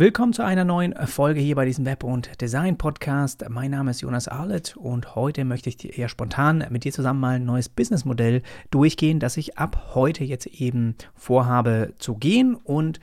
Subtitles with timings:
[0.00, 3.44] Willkommen zu einer neuen Folge hier bei diesem Web- und Design-Podcast.
[3.50, 7.20] Mein Name ist Jonas Arlett und heute möchte ich dir eher spontan mit dir zusammen
[7.20, 8.40] mal ein neues Businessmodell
[8.70, 12.54] durchgehen, das ich ab heute jetzt eben vorhabe zu gehen.
[12.54, 12.98] Und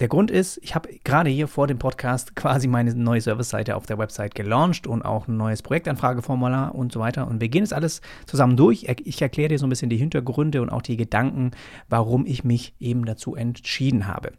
[0.00, 3.86] der Grund ist, ich habe gerade hier vor dem Podcast quasi meine neue Service-Seite auf
[3.86, 7.26] der Website gelauncht und auch ein neues Projektanfrageformular und so weiter.
[7.26, 8.84] Und wir gehen jetzt alles zusammen durch.
[9.02, 11.52] Ich erkläre dir so ein bisschen die Hintergründe und auch die Gedanken,
[11.88, 14.32] warum ich mich eben dazu entschieden habe.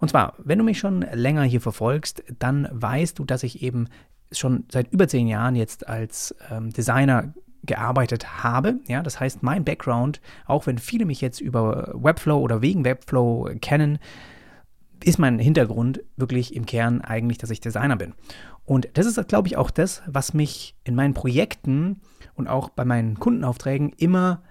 [0.00, 3.88] Und zwar, wenn du mich schon länger hier verfolgst, dann weißt du, dass ich eben
[4.32, 8.80] schon seit über zehn Jahren jetzt als ähm, Designer gearbeitet habe.
[8.88, 13.50] Ja, das heißt, mein Background, auch wenn viele mich jetzt über Webflow oder wegen Webflow
[13.60, 13.98] kennen,
[15.04, 18.14] ist mein Hintergrund wirklich im Kern eigentlich, dass ich Designer bin.
[18.64, 22.00] Und das ist, glaube ich, auch das, was mich in meinen Projekten
[22.34, 24.42] und auch bei meinen Kundenaufträgen immer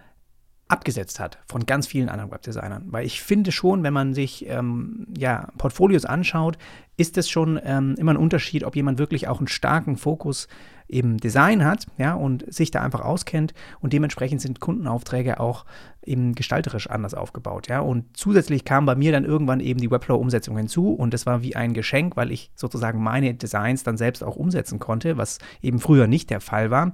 [0.69, 2.85] abgesetzt hat von ganz vielen anderen Webdesignern.
[2.87, 6.57] Weil ich finde schon, wenn man sich ähm, ja, Portfolios anschaut,
[6.95, 10.47] ist es schon ähm, immer ein Unterschied, ob jemand wirklich auch einen starken Fokus
[10.87, 13.53] im Design hat ja, und sich da einfach auskennt.
[13.79, 15.65] Und dementsprechend sind Kundenaufträge auch
[16.03, 17.67] eben gestalterisch anders aufgebaut.
[17.67, 17.79] Ja.
[17.79, 21.55] Und zusätzlich kam bei mir dann irgendwann eben die Webflow-Umsetzung hinzu und das war wie
[21.55, 26.05] ein Geschenk, weil ich sozusagen meine Designs dann selbst auch umsetzen konnte, was eben früher
[26.05, 26.93] nicht der Fall war.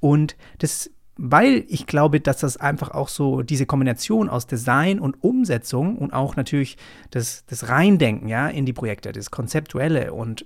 [0.00, 5.22] Und das weil ich glaube, dass das einfach auch so diese Kombination aus Design und
[5.22, 6.76] Umsetzung und auch natürlich
[7.10, 10.44] das, das Reindenken ja, in die Projekte, das Konzeptuelle und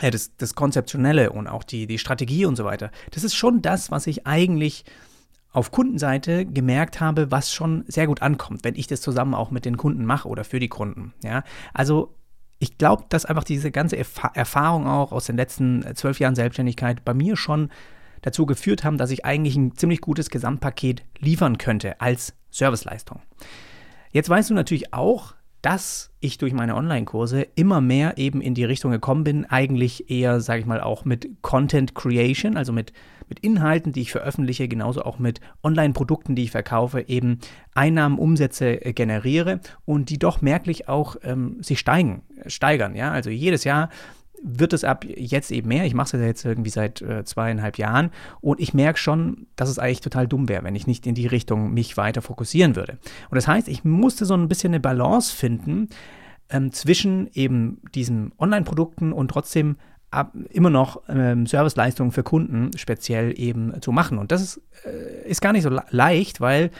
[0.00, 3.62] äh, das, das Konzeptionelle und auch die, die Strategie und so weiter, das ist schon
[3.62, 4.84] das, was ich eigentlich
[5.52, 9.64] auf Kundenseite gemerkt habe, was schon sehr gut ankommt, wenn ich das zusammen auch mit
[9.64, 11.14] den Kunden mache oder für die Kunden.
[11.24, 11.44] Ja?
[11.72, 12.14] Also
[12.58, 17.14] ich glaube, dass einfach diese ganze Erfahrung auch aus den letzten zwölf Jahren Selbstständigkeit bei
[17.14, 17.70] mir schon
[18.26, 23.22] dazu geführt haben, dass ich eigentlich ein ziemlich gutes Gesamtpaket liefern könnte als Serviceleistung.
[24.10, 28.64] Jetzt weißt du natürlich auch, dass ich durch meine Online-Kurse immer mehr eben in die
[28.64, 32.92] Richtung gekommen bin, eigentlich eher, sage ich mal, auch mit Content Creation, also mit,
[33.28, 37.38] mit Inhalten, die ich veröffentliche, genauso auch mit Online-Produkten, die ich verkaufe, eben
[37.74, 42.96] Einnahmen, Umsätze äh, generiere und die doch merklich auch ähm, sich steigen, steigern.
[42.96, 43.12] Ja?
[43.12, 43.90] Also jedes Jahr
[44.42, 45.84] wird es ab jetzt eben mehr.
[45.84, 48.10] Ich mache es ja jetzt irgendwie seit äh, zweieinhalb Jahren
[48.40, 51.26] und ich merke schon, dass es eigentlich total dumm wäre, wenn ich nicht in die
[51.26, 52.98] Richtung mich weiter fokussieren würde.
[53.30, 55.88] Und das heißt, ich musste so ein bisschen eine Balance finden
[56.50, 59.76] ähm, zwischen eben diesen Online-Produkten und trotzdem
[60.10, 64.18] ab, immer noch ähm, Serviceleistungen für Kunden speziell eben zu machen.
[64.18, 66.70] Und das ist, äh, ist gar nicht so leicht, weil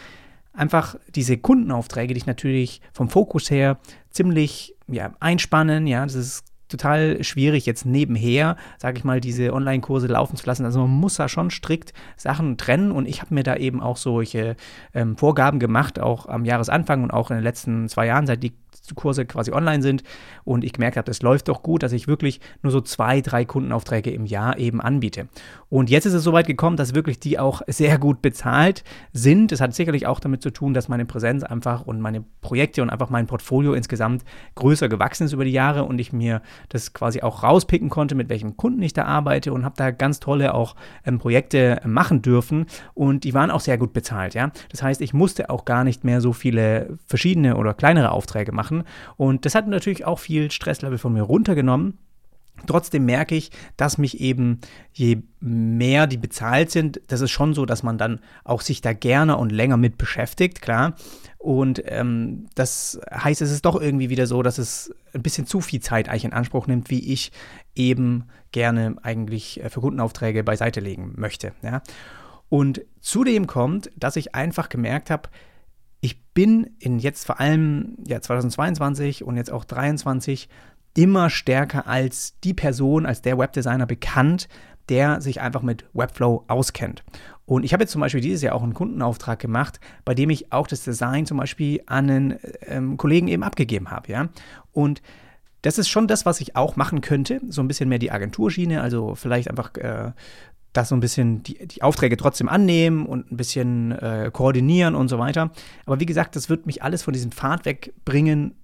[0.52, 3.78] einfach diese Kundenaufträge dich natürlich vom Fokus her
[4.10, 5.86] ziemlich ja, einspannen.
[5.86, 10.64] Ja, das ist total schwierig, jetzt nebenher, sage ich mal, diese Online-Kurse laufen zu lassen.
[10.64, 13.96] Also man muss da schon strikt Sachen trennen und ich habe mir da eben auch
[13.96, 14.56] solche
[14.94, 18.52] ähm, Vorgaben gemacht, auch am Jahresanfang und auch in den letzten zwei Jahren, seit die
[18.94, 20.02] Kurse quasi online sind
[20.44, 23.44] und ich gemerkt habe, das läuft doch gut, dass ich wirklich nur so zwei, drei
[23.44, 25.28] Kundenaufträge im Jahr eben anbiete.
[25.68, 29.52] Und jetzt ist es soweit gekommen, dass wirklich die auch sehr gut bezahlt sind.
[29.52, 32.90] Es hat sicherlich auch damit zu tun, dass meine Präsenz einfach und meine Projekte und
[32.90, 37.22] einfach mein Portfolio insgesamt größer gewachsen ist über die Jahre und ich mir das quasi
[37.22, 40.76] auch rauspicken konnte, mit welchen Kunden ich da arbeite und habe da ganz tolle auch
[41.04, 44.50] ähm, Projekte machen dürfen und die waren auch sehr gut bezahlt, ja.
[44.70, 48.65] Das heißt, ich musste auch gar nicht mehr so viele verschiedene oder kleinere Aufträge machen
[49.16, 51.98] und das hat natürlich auch viel Stresslevel von mir runtergenommen.
[52.66, 54.60] Trotzdem merke ich, dass mich eben,
[54.92, 58.94] je mehr die bezahlt sind, das ist schon so, dass man dann auch sich da
[58.94, 60.94] gerne und länger mit beschäftigt, klar.
[61.38, 65.60] Und ähm, das heißt, es ist doch irgendwie wieder so, dass es ein bisschen zu
[65.60, 67.30] viel Zeit eigentlich in Anspruch nimmt, wie ich
[67.74, 71.52] eben gerne eigentlich äh, für Kundenaufträge beiseite legen möchte.
[71.62, 71.82] Ja.
[72.48, 75.28] Und zudem kommt, dass ich einfach gemerkt habe,
[76.00, 80.48] ich bin in jetzt vor allem ja, 2022 und jetzt auch 2023
[80.96, 84.48] immer stärker als die Person, als der Webdesigner bekannt,
[84.88, 87.02] der sich einfach mit Webflow auskennt.
[87.44, 90.52] Und ich habe jetzt zum Beispiel dieses Jahr auch einen Kundenauftrag gemacht, bei dem ich
[90.52, 94.10] auch das Design zum Beispiel an einen ähm, Kollegen eben abgegeben habe.
[94.10, 94.28] Ja?
[94.72, 95.02] Und
[95.62, 98.80] das ist schon das, was ich auch machen könnte, so ein bisschen mehr die Agenturschiene,
[98.80, 100.12] also vielleicht einfach äh,
[100.72, 105.08] das so ein bisschen die, die, Aufträge trotzdem annehmen und ein bisschen äh, koordinieren und
[105.08, 105.50] so weiter.
[105.86, 108.54] Aber wie gesagt, das wird mich alles von diesem Pfad wegbringen,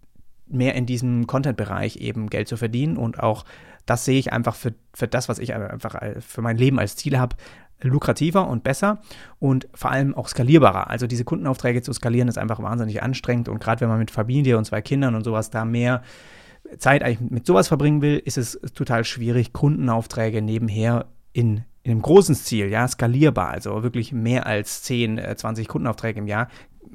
[0.46, 3.44] mehr in diesem Content-Bereich eben Geld zu verdienen und auch
[3.86, 7.18] das sehe ich einfach für, für das, was ich einfach für mein Leben als Ziel
[7.18, 7.36] habe,
[7.80, 9.00] lukrativer und besser
[9.38, 10.88] und vor allem auch skalierbarer.
[10.88, 14.56] Also diese Kundenaufträge zu skalieren ist einfach wahnsinnig anstrengend und gerade wenn man mit Familie
[14.58, 16.02] und zwei Kindern und sowas da mehr
[16.78, 22.02] Zeit eigentlich mit sowas verbringen will, ist es total schwierig, Kundenaufträge nebenher in, in einem
[22.02, 26.48] großen Ziel, ja, skalierbar, also wirklich mehr als 10, 20 äh, Kundenaufträge im Jahr.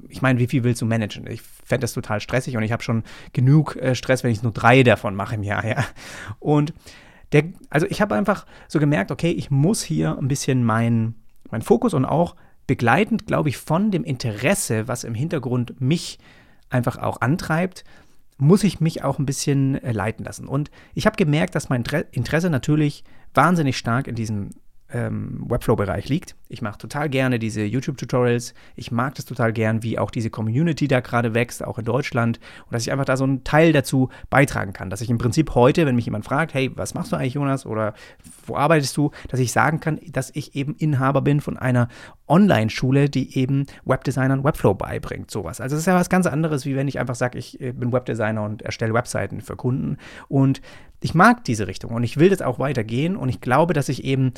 [0.09, 1.27] Ich meine, wie viel willst du managen?
[1.27, 3.03] Ich fände das total stressig und ich habe schon
[3.33, 5.83] genug äh, Stress, wenn ich nur drei davon mache im Jahr, ja.
[6.39, 6.73] Und
[7.33, 11.15] der, also ich habe einfach so gemerkt, okay, ich muss hier ein bisschen meinen
[11.51, 12.35] mein Fokus und auch
[12.67, 16.19] begleitend, glaube ich, von dem Interesse, was im Hintergrund mich
[16.69, 17.85] einfach auch antreibt,
[18.37, 20.47] muss ich mich auch ein bisschen äh, leiten lassen.
[20.47, 23.03] Und ich habe gemerkt, dass mein Interesse natürlich
[23.33, 24.49] wahnsinnig stark in diesem
[24.93, 26.35] ähm, Webflow-Bereich liegt.
[26.49, 28.53] Ich mache total gerne diese YouTube-Tutorials.
[28.75, 32.39] Ich mag das total gern, wie auch diese Community da gerade wächst, auch in Deutschland.
[32.65, 34.89] Und dass ich einfach da so einen Teil dazu beitragen kann.
[34.89, 37.65] Dass ich im Prinzip heute, wenn mich jemand fragt, hey, was machst du eigentlich, Jonas?
[37.65, 37.93] Oder
[38.45, 39.11] wo arbeitest du?
[39.27, 41.89] Dass ich sagen kann, dass ich eben Inhaber bin von einer
[42.27, 45.31] Online-Schule, die eben Webdesignern Webflow beibringt.
[45.31, 45.61] Sowas.
[45.61, 47.91] Also das ist ja was ganz anderes, wie wenn ich einfach sage, ich äh, bin
[47.91, 49.97] Webdesigner und erstelle Webseiten für Kunden.
[50.27, 50.61] Und
[51.01, 53.15] ich mag diese Richtung und ich will das auch weitergehen.
[53.15, 54.33] Und ich glaube, dass ich eben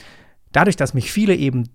[0.51, 1.69] dadurch, dass mich viele eben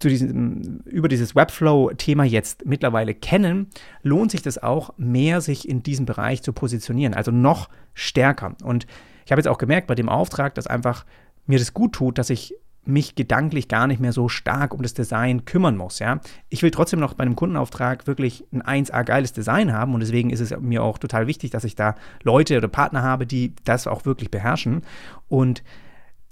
[0.00, 3.68] zu diesem, über dieses Webflow-Thema jetzt mittlerweile kennen,
[4.02, 8.56] lohnt sich das auch mehr, sich in diesem Bereich zu positionieren, also noch stärker.
[8.64, 8.86] Und
[9.24, 11.06] ich habe jetzt auch gemerkt bei dem Auftrag, dass einfach
[11.46, 12.54] mir das gut tut, dass ich
[12.86, 15.98] mich gedanklich gar nicht mehr so stark um das Design kümmern muss.
[15.98, 16.20] Ja?
[16.48, 20.30] Ich will trotzdem noch bei einem Kundenauftrag wirklich ein 1A geiles Design haben und deswegen
[20.30, 23.86] ist es mir auch total wichtig, dass ich da Leute oder Partner habe, die das
[23.86, 24.82] auch wirklich beherrschen.
[25.28, 25.62] Und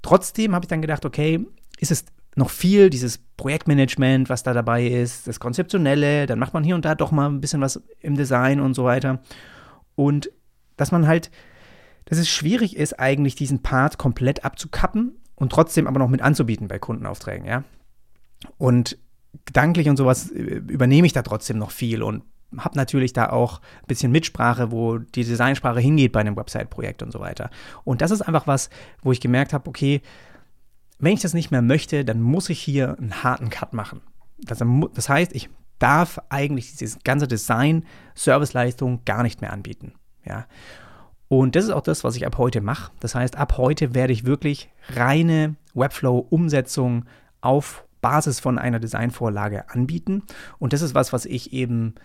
[0.01, 1.45] trotzdem habe ich dann gedacht, okay,
[1.79, 2.05] ist es
[2.35, 6.85] noch viel, dieses Projektmanagement, was da dabei ist, das Konzeptionelle, dann macht man hier und
[6.85, 9.21] da doch mal ein bisschen was im Design und so weiter.
[9.95, 10.31] Und
[10.77, 11.29] dass man halt,
[12.05, 16.67] dass es schwierig ist, eigentlich diesen Part komplett abzukappen und trotzdem aber noch mit anzubieten
[16.67, 17.63] bei Kundenaufträgen, ja.
[18.57, 18.97] Und
[19.45, 22.23] gedanklich und sowas äh, übernehme ich da trotzdem noch viel und
[22.57, 27.11] habe natürlich da auch ein bisschen Mitsprache, wo die Designsprache hingeht bei einem Website-Projekt und
[27.11, 27.49] so weiter.
[27.83, 28.69] Und das ist einfach was,
[29.01, 30.01] wo ich gemerkt habe, okay,
[30.99, 34.01] wenn ich das nicht mehr möchte, dann muss ich hier einen harten Cut machen.
[34.37, 34.63] Das,
[34.93, 39.93] das heißt, ich darf eigentlich dieses ganze Design, Serviceleistung gar nicht mehr anbieten.
[40.25, 40.45] Ja.
[41.39, 42.91] Und das ist auch das, was ich ab heute mache.
[42.99, 47.05] Das heißt, ab heute werde ich wirklich reine Webflow-Umsetzung
[47.41, 50.21] auf Basis von einer Designvorlage anbieten.
[50.59, 51.95] Und das ist was, was ich eben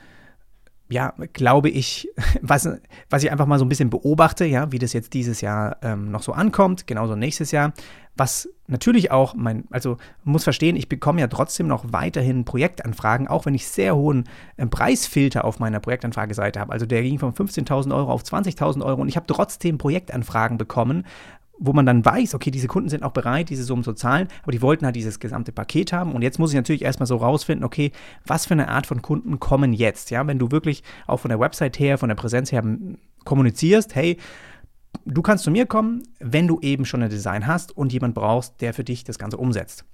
[0.89, 2.09] ja, glaube ich,
[2.43, 2.69] was,
[3.11, 6.11] was ich einfach mal so ein bisschen beobachte, ja, wie das jetzt dieses Jahr ähm,
[6.11, 7.73] noch so ankommt, genauso nächstes Jahr,
[8.17, 13.47] was natürlich auch mein, also muss verstehen, ich bekomme ja trotzdem noch weiterhin Projektanfragen, auch
[13.47, 14.25] wenn ich sehr hohen
[14.57, 16.73] äh, Preisfilter auf meiner Projektanfrageseite habe.
[16.73, 21.07] Also der ging von 15.000 Euro auf 20.000 Euro und ich habe trotzdem Projektanfragen bekommen,
[21.59, 24.53] wo man dann weiß, okay, diese Kunden sind auch bereit, diese Summen zu zahlen, aber
[24.53, 26.13] die wollten halt dieses gesamte Paket haben.
[26.13, 27.93] Und jetzt muss ich natürlich erstmal so rausfinden, okay,
[28.27, 30.11] was für eine Art von Kunden kommen jetzt?
[30.11, 32.63] Ja, wenn du wirklich auch von der Website her, von der Präsenz her
[33.25, 34.19] kommunizierst, hey,
[35.05, 38.61] du kannst zu mir kommen, wenn du eben schon ein Design hast und jemand brauchst,
[38.61, 39.85] der für dich das Ganze umsetzt.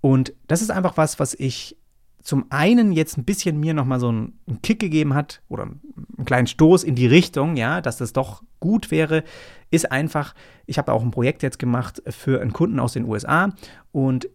[0.00, 1.76] Und das ist einfach was, was ich
[2.22, 6.48] zum einen jetzt ein bisschen mir nochmal so einen, Kick gegeben hat oder einen kleinen
[6.48, 9.22] Stoß in die Richtung, ja, dass das doch gut wäre,
[9.70, 10.34] ist einfach,
[10.66, 13.50] ich habe auch ein Projekt jetzt gemacht für einen Kunden aus den USA
[13.92, 14.28] und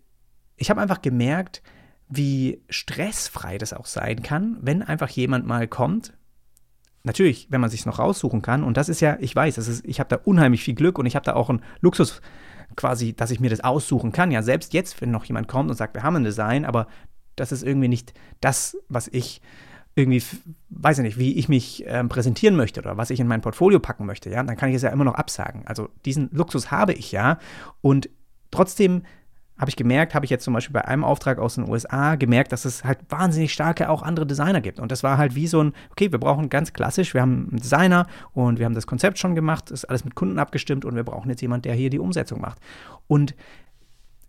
[0.57, 1.63] ich habe einfach gemerkt,
[2.09, 6.13] wie stressfrei das auch sein kann, wenn einfach jemand mal kommt.
[7.03, 8.63] Natürlich, wenn man sich noch raussuchen kann.
[8.63, 11.07] Und das ist ja, ich weiß, das ist, ich habe da unheimlich viel Glück und
[11.07, 12.21] ich habe da auch einen Luxus
[12.75, 14.29] quasi, dass ich mir das aussuchen kann.
[14.29, 16.87] Ja, selbst jetzt, wenn noch jemand kommt und sagt, wir haben ein Design, aber
[17.35, 19.41] das ist irgendwie nicht das, was ich
[19.95, 20.23] irgendwie,
[20.69, 23.79] weiß ich nicht, wie ich mich ähm, präsentieren möchte oder was ich in mein Portfolio
[23.79, 25.63] packen möchte, ja, dann kann ich es ja immer noch absagen.
[25.65, 27.39] Also diesen Luxus habe ich ja
[27.81, 28.09] und
[28.51, 29.03] trotzdem
[29.61, 32.51] habe ich gemerkt, habe ich jetzt zum Beispiel bei einem Auftrag aus den USA gemerkt,
[32.51, 34.79] dass es halt wahnsinnig starke auch andere Designer gibt.
[34.79, 37.59] Und das war halt wie so ein, okay, wir brauchen ganz klassisch, wir haben einen
[37.59, 41.03] Designer und wir haben das Konzept schon gemacht, ist alles mit Kunden abgestimmt und wir
[41.03, 42.57] brauchen jetzt jemanden, der hier die Umsetzung macht.
[43.05, 43.35] Und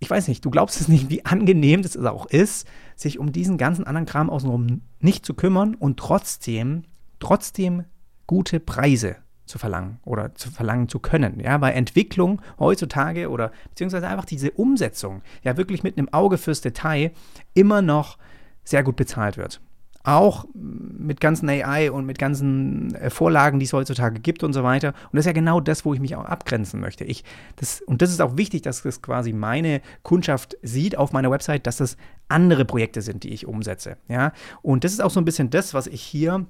[0.03, 2.67] ich weiß nicht, du glaubst es nicht, wie angenehm das auch ist,
[2.97, 6.83] sich um diesen ganzen anderen Kram außenrum nicht zu kümmern und trotzdem,
[7.21, 7.85] trotzdem
[8.27, 9.15] gute Preise
[9.47, 11.39] zu verlangen oder zu verlangen zu können.
[11.39, 16.63] Ja, weil Entwicklung heutzutage oder beziehungsweise einfach diese Umsetzung ja wirklich mit einem Auge fürs
[16.63, 17.13] Detail
[17.55, 18.19] immer noch
[18.65, 19.61] sehr gut bezahlt wird
[20.05, 24.63] auch mit ganzen AI und mit ganzen äh, Vorlagen, die es heutzutage gibt und so
[24.65, 24.89] weiter.
[24.89, 27.05] Und das ist ja genau das, wo ich mich auch abgrenzen möchte.
[27.05, 27.25] Ich,
[27.57, 31.67] das, und das ist auch wichtig, dass das quasi meine Kundschaft sieht auf meiner Website,
[31.67, 31.97] dass das
[32.29, 33.97] andere Projekte sind, die ich umsetze.
[34.09, 34.33] Ja?
[34.63, 36.47] Und das ist auch so ein bisschen das, was ich hier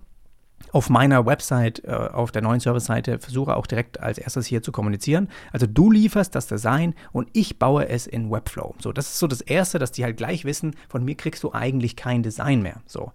[0.70, 4.72] auf meiner Website, äh, auf der neuen Service-Seite, versuche auch direkt als erstes hier zu
[4.72, 5.28] kommunizieren.
[5.52, 8.74] Also du lieferst das Design und ich baue es in Webflow.
[8.78, 11.52] So, das ist so das Erste, dass die halt gleich wissen, von mir kriegst du
[11.52, 12.80] eigentlich kein Design mehr.
[12.86, 13.12] So.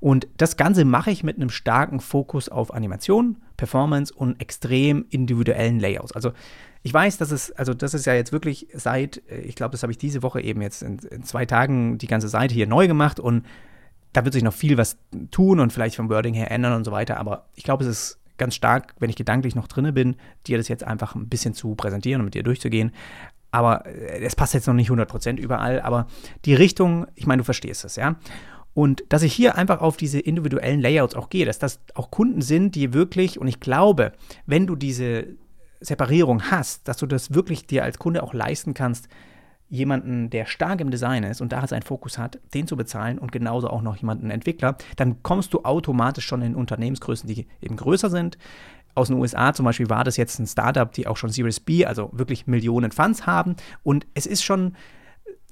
[0.00, 5.80] Und das Ganze mache ich mit einem starken Fokus auf Animation, Performance und extrem individuellen
[5.80, 6.12] Layouts.
[6.12, 6.32] Also
[6.82, 9.82] ich weiß, dass es, also das ist ja jetzt wirklich seit, äh, ich glaube, das
[9.82, 12.86] habe ich diese Woche eben jetzt in, in zwei Tagen die ganze Seite hier neu
[12.86, 13.44] gemacht und
[14.12, 14.98] da wird sich noch viel was
[15.30, 17.18] tun und vielleicht vom Wording her ändern und so weiter.
[17.18, 20.68] Aber ich glaube, es ist ganz stark, wenn ich gedanklich noch drinne bin, dir das
[20.68, 22.92] jetzt einfach ein bisschen zu präsentieren und mit dir durchzugehen.
[23.50, 26.06] Aber äh, es passt jetzt noch nicht 100% überall, aber
[26.44, 28.16] die Richtung, ich meine, du verstehst es, ja.
[28.72, 32.40] Und dass ich hier einfach auf diese individuellen Layouts auch gehe, dass das auch Kunden
[32.40, 34.12] sind, die wirklich, und ich glaube,
[34.46, 35.26] wenn du diese
[35.80, 39.08] Separierung hast, dass du das wirklich dir als Kunde auch leisten kannst,
[39.70, 43.32] jemanden, der stark im Design ist und da seinen Fokus hat, den zu bezahlen und
[43.32, 48.10] genauso auch noch jemanden Entwickler, dann kommst du automatisch schon in Unternehmensgrößen, die eben größer
[48.10, 48.36] sind.
[48.96, 51.86] Aus den USA zum Beispiel war das jetzt ein Startup, die auch schon Series B,
[51.86, 53.54] also wirklich Millionen Funds haben.
[53.84, 54.74] Und es ist schon,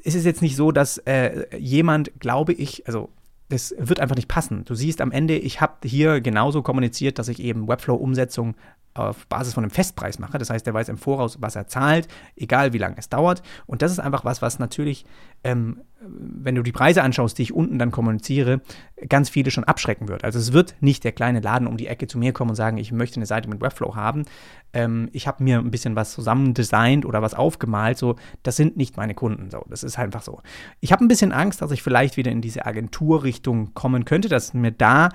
[0.02, 3.10] es ist jetzt nicht so, dass äh, jemand, glaube ich, also
[3.48, 4.64] das wird einfach nicht passen.
[4.64, 8.56] Du siehst am Ende, ich habe hier genauso kommuniziert, dass ich eben Webflow-Umsetzung
[8.98, 10.38] auf Basis von einem Festpreis mache.
[10.38, 13.42] Das heißt, der weiß im Voraus, was er zahlt, egal wie lange es dauert.
[13.66, 15.04] Und das ist einfach was, was natürlich,
[15.44, 18.60] ähm, wenn du die Preise anschaust, die ich unten dann kommuniziere,
[19.08, 20.24] ganz viele schon abschrecken wird.
[20.24, 22.78] Also es wird nicht der kleine Laden um die Ecke zu mir kommen und sagen,
[22.78, 24.24] ich möchte eine Seite mit Webflow haben.
[24.72, 27.98] Ähm, ich habe mir ein bisschen was zusammen designt oder was aufgemalt.
[27.98, 29.50] So, das sind nicht meine Kunden.
[29.50, 30.40] So, das ist einfach so.
[30.80, 34.54] Ich habe ein bisschen Angst, dass ich vielleicht wieder in diese Agenturrichtung kommen könnte, dass
[34.54, 35.08] mir da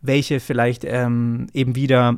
[0.00, 2.16] welche vielleicht ähm, eben wieder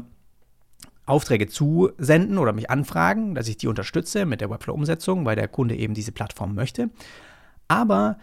[1.06, 5.76] Aufträge zusenden oder mich anfragen, dass ich die unterstütze mit der Webflow-Umsetzung, weil der Kunde
[5.76, 6.90] eben diese Plattform möchte.
[7.68, 8.18] Aber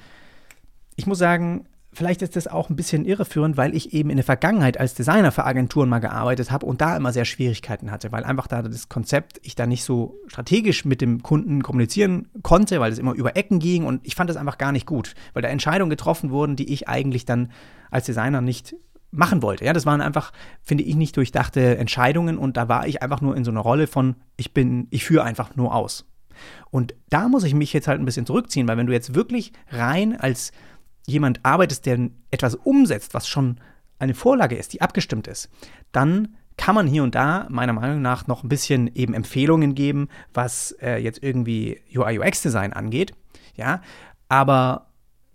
[0.95, 4.23] ich muss sagen, vielleicht ist das auch ein bisschen irreführend, weil ich eben in der
[4.23, 8.23] Vergangenheit als Designer für Agenturen mal gearbeitet habe und da immer sehr Schwierigkeiten hatte, weil
[8.23, 12.91] einfach da das Konzept ich da nicht so strategisch mit dem Kunden kommunizieren konnte, weil
[12.91, 15.49] es immer über Ecken ging und ich fand das einfach gar nicht gut, weil da
[15.49, 17.51] Entscheidungen getroffen wurden, die ich eigentlich dann
[17.91, 18.75] als Designer nicht
[19.11, 19.65] machen wollte.
[19.65, 23.35] Ja, das waren einfach, finde ich, nicht durchdachte Entscheidungen und da war ich einfach nur
[23.35, 26.05] in so einer Rolle von, ich bin, ich führe einfach nur aus.
[26.71, 29.51] Und da muss ich mich jetzt halt ein bisschen zurückziehen, weil wenn du jetzt wirklich
[29.71, 30.51] rein als
[31.07, 33.59] jemand arbeitest, der etwas umsetzt, was schon
[33.97, 35.49] eine Vorlage ist, die abgestimmt ist,
[35.91, 40.09] dann kann man hier und da meiner Meinung nach noch ein bisschen eben Empfehlungen geben,
[40.33, 43.13] was äh, jetzt irgendwie UI UX Design angeht,
[43.55, 43.81] ja,
[44.27, 44.87] aber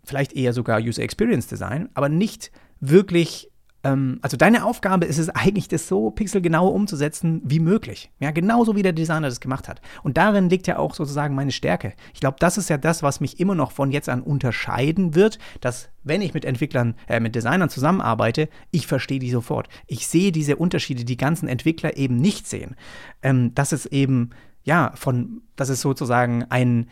[0.05, 3.51] vielleicht eher sogar User Experience Design, aber nicht wirklich
[3.85, 8.11] ähm, also deine Aufgabe ist es eigentlich, das so pixelgenau umzusetzen wie möglich.
[8.19, 9.81] Ja, genauso wie der Designer das gemacht hat.
[10.03, 11.93] Und darin liegt ja auch sozusagen meine Stärke.
[12.15, 15.39] Ich glaube, das ist ja das, was mich immer noch von jetzt an unterscheiden wird,
[15.61, 19.69] dass wenn ich mit Entwicklern, äh, mit Designern zusammenarbeite, ich verstehe die sofort.
[19.87, 22.77] Ich sehe diese Unterschiede, die ganzen Entwickler eben nicht sehen.
[23.23, 24.31] Ähm, dass es eben,
[24.65, 26.89] ja, von, dass es sozusagen ein,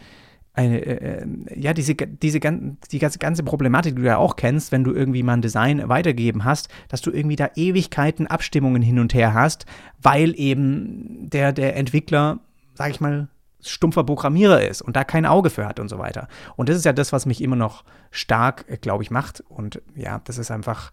[0.55, 4.85] eine, äh, ja, diese, diese die ganze, ganze Problematik, die du ja auch kennst, wenn
[4.85, 9.15] du irgendwie mal ein Design weitergegeben hast, dass du irgendwie da Ewigkeiten Abstimmungen hin und
[9.15, 9.65] her hast,
[10.01, 12.41] weil eben der, der Entwickler,
[12.75, 13.29] sag ich mal,
[13.65, 16.29] stumpfer Programmierer ist und da kein Auge für hat und so weiter.
[16.57, 19.43] Und das ist ja das, was mich immer noch stark, äh, glaube ich, macht.
[19.49, 20.91] Und ja, das ist einfach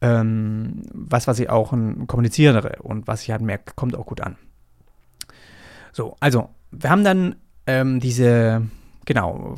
[0.00, 4.36] ähm, was, was ich auch kommuniziere und was ich halt merke, kommt auch gut an.
[5.92, 7.36] So, also, wir haben dann
[7.66, 8.62] ähm, diese,
[9.04, 9.56] genau,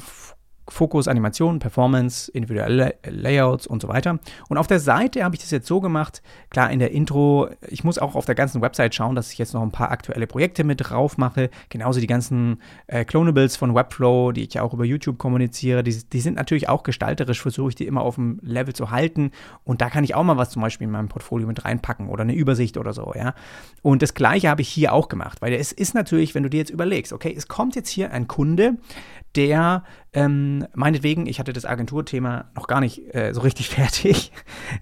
[0.69, 4.19] Fokus, Animation, Performance, individuelle Layouts und so weiter.
[4.49, 7.83] Und auf der Seite habe ich das jetzt so gemacht, klar in der Intro, ich
[7.85, 10.63] muss auch auf der ganzen Website schauen, dass ich jetzt noch ein paar aktuelle Projekte
[10.65, 11.51] mit drauf mache.
[11.69, 16.21] Genauso die ganzen äh, Clonables von Webflow, die ich auch über YouTube kommuniziere, die, die
[16.21, 19.33] sind natürlich auch gestalterisch, versuche ich die immer auf dem Level zu halten.
[19.65, 22.23] Und da kann ich auch mal was zum Beispiel in meinem Portfolio mit reinpacken oder
[22.23, 23.35] eine Übersicht oder so, ja.
[23.83, 26.59] Und das gleiche habe ich hier auch gemacht, weil es ist natürlich, wenn du dir
[26.59, 28.77] jetzt überlegst, okay, es kommt jetzt hier ein Kunde,
[29.35, 34.33] der ähm, meinetwegen, ich hatte das Agenturthema noch gar nicht äh, so richtig fertig.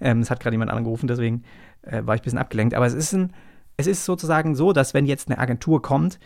[0.00, 1.44] ähm, es hat gerade jemand angerufen, deswegen
[1.82, 2.74] äh, war ich ein bisschen abgelenkt.
[2.74, 3.32] Aber es ist, ein,
[3.76, 6.18] es ist sozusagen so, dass wenn jetzt eine Agentur kommt,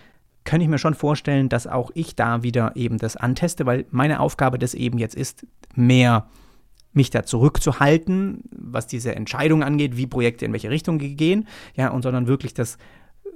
[0.44, 4.20] kann ich mir schon vorstellen, dass auch ich da wieder eben das anteste, weil meine
[4.20, 6.28] Aufgabe das eben jetzt ist, mehr
[6.92, 12.02] mich da zurückzuhalten, was diese Entscheidung angeht, wie Projekte in welche Richtung gehen, ja, und
[12.02, 12.78] sondern wirklich das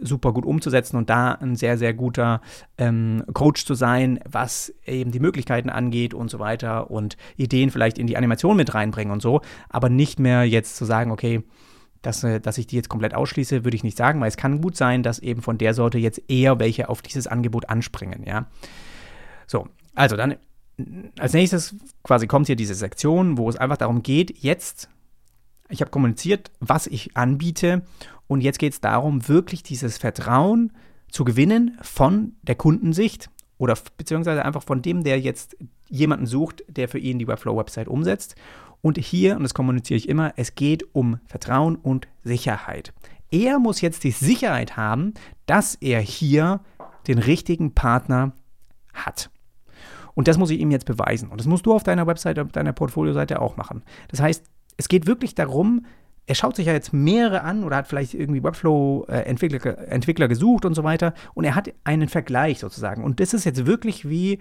[0.00, 2.40] super gut umzusetzen und da ein sehr, sehr guter
[2.76, 7.98] ähm, Coach zu sein, was eben die Möglichkeiten angeht und so weiter und Ideen vielleicht
[7.98, 11.42] in die Animation mit reinbringen und so, aber nicht mehr jetzt zu sagen, okay,
[12.02, 14.60] dass, äh, dass ich die jetzt komplett ausschließe, würde ich nicht sagen, weil es kann
[14.60, 18.46] gut sein, dass eben von der Sorte jetzt eher welche auf dieses Angebot anspringen, ja.
[19.46, 20.36] So, also dann
[21.18, 21.74] als nächstes
[22.04, 24.88] quasi kommt hier diese Sektion, wo es einfach darum geht, jetzt,
[25.68, 27.82] ich habe kommuniziert, was ich anbiete
[28.26, 30.72] und jetzt geht es darum, wirklich dieses Vertrauen
[31.10, 35.56] zu gewinnen von der Kundensicht oder beziehungsweise einfach von dem, der jetzt
[35.88, 38.36] jemanden sucht, der für ihn die Webflow-Website umsetzt.
[38.82, 42.92] Und hier, und das kommuniziere ich immer, es geht um Vertrauen und Sicherheit.
[43.30, 45.14] Er muss jetzt die Sicherheit haben,
[45.46, 46.60] dass er hier
[47.08, 48.32] den richtigen Partner
[48.94, 49.30] hat.
[50.14, 51.28] Und das muss ich ihm jetzt beweisen.
[51.28, 53.82] Und das musst du auf deiner Webseite, auf deiner Portfolioseite auch machen.
[54.08, 54.44] Das heißt,
[54.78, 55.84] es geht wirklich darum,
[56.26, 60.74] er schaut sich ja jetzt mehrere an oder hat vielleicht irgendwie Webflow-Entwickler Entwickler gesucht und
[60.74, 63.02] so weiter und er hat einen Vergleich sozusagen.
[63.02, 64.38] Und das ist jetzt wirklich wie,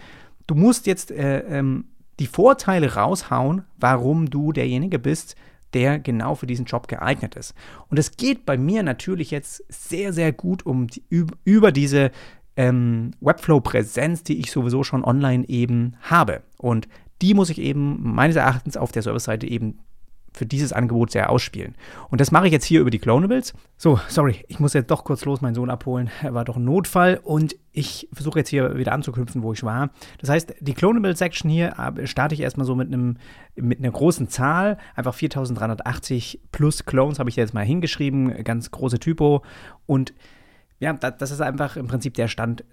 [0.48, 1.86] du musst jetzt äh, ähm,
[2.20, 5.36] die Vorteile raushauen, warum du derjenige bist,
[5.74, 7.54] der genau für diesen Job geeignet ist.
[7.90, 11.04] Und es geht bei mir natürlich jetzt sehr, sehr gut um die,
[11.44, 12.12] über diese
[12.56, 16.42] ähm, Webflow-Präsenz, die ich sowieso schon online eben habe.
[16.58, 16.88] Und
[17.22, 19.80] die muss ich eben meines Erachtens auf der Serverseite eben
[20.38, 21.76] für dieses Angebot sehr ausspielen.
[22.10, 23.54] Und das mache ich jetzt hier über die Clonables.
[23.78, 26.10] So, sorry, ich muss jetzt doch kurz los meinen Sohn abholen.
[26.22, 29.90] Er war doch ein Notfall und ich versuche jetzt hier wieder anzuknüpfen, wo ich war.
[30.20, 33.18] Das heißt, die Clonable-Section hier äh, starte ich erstmal so mit einem
[33.56, 39.00] mit einer großen Zahl, einfach 4380 plus Clones habe ich jetzt mal hingeschrieben, ganz große
[39.00, 39.44] Typo
[39.86, 40.14] und
[40.80, 42.64] ja, das ist einfach im Prinzip der Stand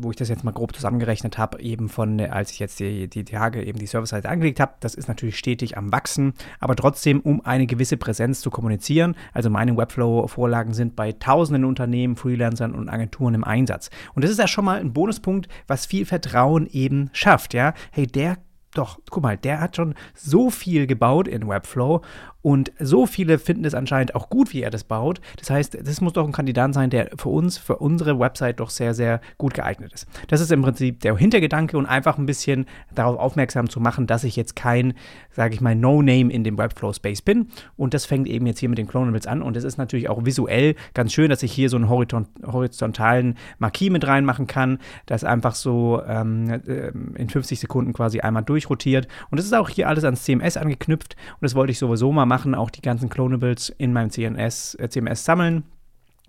[0.00, 3.24] wo ich das jetzt mal grob zusammengerechnet habe, eben von, als ich jetzt die, die
[3.24, 7.44] Tage eben die Serverseite angelegt habe, das ist natürlich stetig am Wachsen, aber trotzdem, um
[7.44, 9.14] eine gewisse Präsenz zu kommunizieren.
[9.32, 13.90] Also meine Webflow-Vorlagen sind bei tausenden Unternehmen, Freelancern und Agenturen im Einsatz.
[14.14, 17.74] Und das ist ja schon mal ein Bonuspunkt, was viel Vertrauen eben schafft, ja.
[17.90, 18.38] Hey, der
[18.74, 22.02] doch, guck mal, der hat schon so viel gebaut in Webflow
[22.44, 25.22] und so viele finden es anscheinend auch gut, wie er das baut.
[25.38, 28.68] Das heißt, das muss doch ein Kandidat sein, der für uns, für unsere Website doch
[28.68, 30.06] sehr, sehr gut geeignet ist.
[30.28, 34.24] Das ist im Prinzip der Hintergedanke und einfach ein bisschen darauf aufmerksam zu machen, dass
[34.24, 34.92] ich jetzt kein,
[35.30, 37.48] sage ich mal, No-Name in dem Webflow-Space bin.
[37.78, 39.40] Und das fängt eben jetzt hier mit den Clonables an.
[39.40, 43.88] Und es ist natürlich auch visuell ganz schön, dass ich hier so einen horizontalen Marquis
[43.88, 49.08] mit reinmachen kann, das einfach so ähm, äh, in 50 Sekunden quasi einmal durchrotiert.
[49.30, 51.16] Und es ist auch hier alles ans CMS angeknüpft.
[51.40, 54.74] Und das wollte ich sowieso mal machen machen, auch die ganzen Clonables in meinem CNS,
[54.80, 55.62] äh, CMS sammeln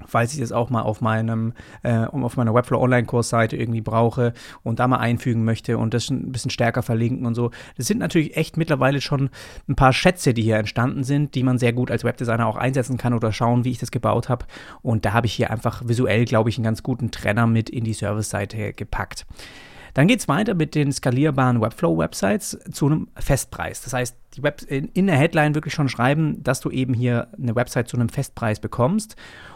[0.06, 4.34] falls ich das auch mal auf meinem äh, auf meiner Webflow Online Kursseite irgendwie brauche
[4.62, 7.52] und da mal einfügen möchte und das ein bisschen stärker verlinken und so.
[7.78, 9.30] Das sind natürlich echt mittlerweile schon
[9.70, 12.98] ein paar Schätze, die hier entstanden sind, die man sehr gut als Webdesigner auch einsetzen
[12.98, 14.46] kann oder schauen, wie ich das gebaut habe.
[14.82, 17.86] Und da habe ich hier einfach visuell, glaube ich, einen ganz guten Trenner mit in
[17.86, 19.26] die Service-Seite gepackt.
[19.96, 23.82] Dann geht es weiter mit den skalierbaren Webflow-Websites zu einem Festpreis.
[23.82, 27.30] Das heißt, die Web in, in der Headline wirklich schon schreiben, dass du eben hier
[27.42, 29.16] eine Website zu einem Festpreis bekommst.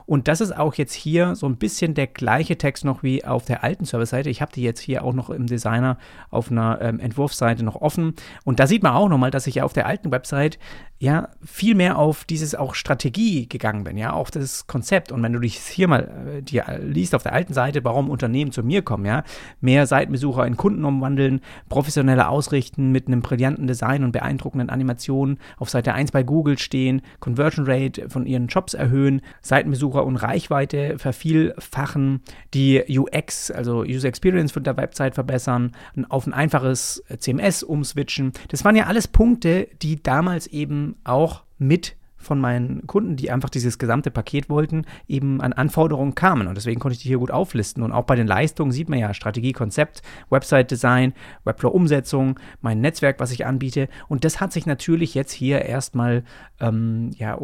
[0.09, 3.45] Und das ist auch jetzt hier so ein bisschen der gleiche Text noch wie auf
[3.45, 4.31] der alten Serverseite.
[4.31, 5.99] Ich habe die jetzt hier auch noch im Designer
[6.31, 8.15] auf einer ähm, Entwurfsseite noch offen.
[8.43, 10.57] Und da sieht man auch nochmal, dass ich ja auf der alten Website
[10.97, 15.11] ja viel mehr auf dieses auch Strategie gegangen bin, ja, auf das Konzept.
[15.11, 18.51] Und wenn du dich hier mal äh, dir liest auf der alten Seite, warum Unternehmen
[18.51, 19.23] zu mir kommen, ja,
[19.61, 25.69] mehr Seitenbesucher in Kunden umwandeln, professioneller ausrichten mit einem brillanten Design und beeindruckenden Animationen auf
[25.69, 32.21] Seite 1 bei Google stehen, Conversion Rate von ihren Jobs erhöhen, Seitenbesucher und Reichweite vervielfachen,
[32.53, 35.71] die UX, also User Experience von der Website verbessern,
[36.09, 38.33] auf ein einfaches CMS umswitchen.
[38.49, 43.49] Das waren ja alles Punkte, die damals eben auch mit von meinen Kunden, die einfach
[43.49, 46.47] dieses gesamte Paket wollten, eben an Anforderungen kamen.
[46.47, 47.81] Und deswegen konnte ich die hier gut auflisten.
[47.81, 51.13] Und auch bei den Leistungen sieht man ja Strategie, Konzept, Website-Design,
[51.45, 53.87] Webflow-Umsetzung, mein Netzwerk, was ich anbiete.
[54.09, 56.23] Und das hat sich natürlich jetzt hier erstmal
[56.59, 57.37] ähm, ja,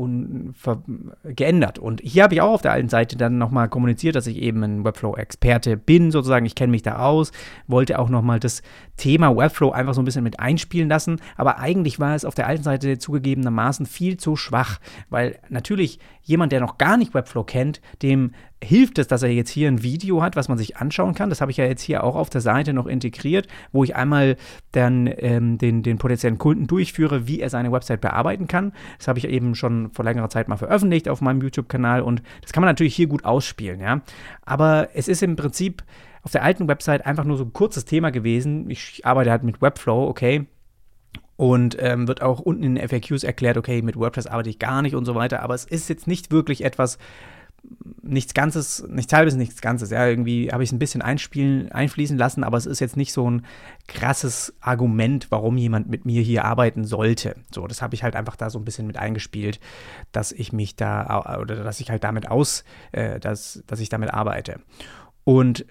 [1.24, 1.80] geändert.
[1.80, 4.62] Und hier habe ich auch auf der alten Seite dann nochmal kommuniziert, dass ich eben
[4.62, 6.46] ein Webflow-Experte bin, sozusagen.
[6.46, 7.32] Ich kenne mich da aus,
[7.68, 8.62] wollte auch nochmal das
[8.98, 11.22] Thema Webflow einfach so ein bisschen mit einspielen lassen.
[11.38, 16.00] Aber eigentlich war es auf der alten Seite zugegebenermaßen viel zu schwach schwach, weil natürlich
[16.22, 18.32] jemand, der noch gar nicht Webflow kennt, dem
[18.64, 21.30] hilft es, dass er jetzt hier ein Video hat, was man sich anschauen kann.
[21.30, 24.38] Das habe ich ja jetzt hier auch auf der Seite noch integriert, wo ich einmal
[24.72, 28.72] dann ähm, den, den potenziellen Kunden durchführe, wie er seine Website bearbeiten kann.
[28.98, 32.54] Das habe ich eben schon vor längerer Zeit mal veröffentlicht auf meinem YouTube-Kanal und das
[32.54, 34.02] kann man natürlich hier gut ausspielen, ja.
[34.46, 35.84] Aber es ist im Prinzip
[36.24, 38.68] auf der alten Website einfach nur so ein kurzes Thema gewesen.
[38.72, 40.48] Ich arbeite halt mit Webflow, okay
[41.38, 44.82] und ähm, wird auch unten in den FAQs erklärt, okay, mit WordPress arbeite ich gar
[44.82, 46.98] nicht und so weiter, aber es ist jetzt nicht wirklich etwas,
[48.02, 49.90] nichts Ganzes, nichts Halbes, nichts Ganzes.
[49.90, 53.12] Ja, irgendwie habe ich es ein bisschen einspielen, einfließen lassen, aber es ist jetzt nicht
[53.12, 53.46] so ein
[53.88, 57.36] krasses Argument, warum jemand mit mir hier arbeiten sollte.
[57.54, 59.60] So, das habe ich halt einfach da so ein bisschen mit eingespielt,
[60.12, 64.14] dass ich mich da oder dass ich halt damit aus, äh, dass, dass ich damit
[64.14, 64.60] arbeite.
[65.24, 65.66] Und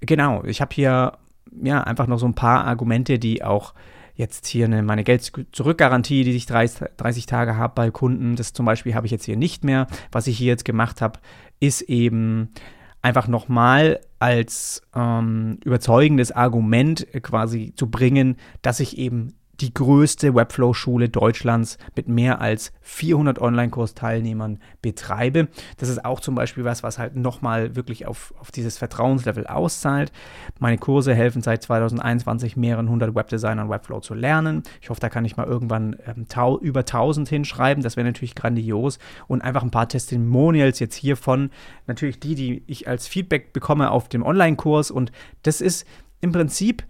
[0.00, 1.18] genau, ich habe hier
[1.62, 3.74] ja einfach noch so ein paar Argumente, die auch
[4.20, 8.36] jetzt hier eine, meine Geld-Zurück-Garantie, die ich 30, 30 Tage habe bei Kunden.
[8.36, 9.88] Das zum Beispiel habe ich jetzt hier nicht mehr.
[10.12, 11.18] Was ich hier jetzt gemacht habe,
[11.58, 12.50] ist eben
[13.02, 21.08] einfach nochmal als ähm, überzeugendes Argument quasi zu bringen, dass ich eben die größte Webflow-Schule
[21.08, 25.48] Deutschlands mit mehr als 400 Online-Kurs-Teilnehmern betreibe.
[25.76, 30.12] Das ist auch zum Beispiel was, was halt nochmal wirklich auf, auf dieses Vertrauenslevel auszahlt.
[30.58, 34.62] Meine Kurse helfen seit 2021 mehreren hundert Webdesignern Webflow zu lernen.
[34.80, 36.26] Ich hoffe, da kann ich mal irgendwann ähm,
[36.60, 37.82] über 1000 hinschreiben.
[37.82, 38.98] Das wäre natürlich grandios.
[39.28, 41.50] Und einfach ein paar Testimonials jetzt hier von
[41.86, 44.90] natürlich die, die ich als Feedback bekomme auf dem Online-Kurs.
[44.90, 45.86] Und das ist
[46.20, 46.84] im Prinzip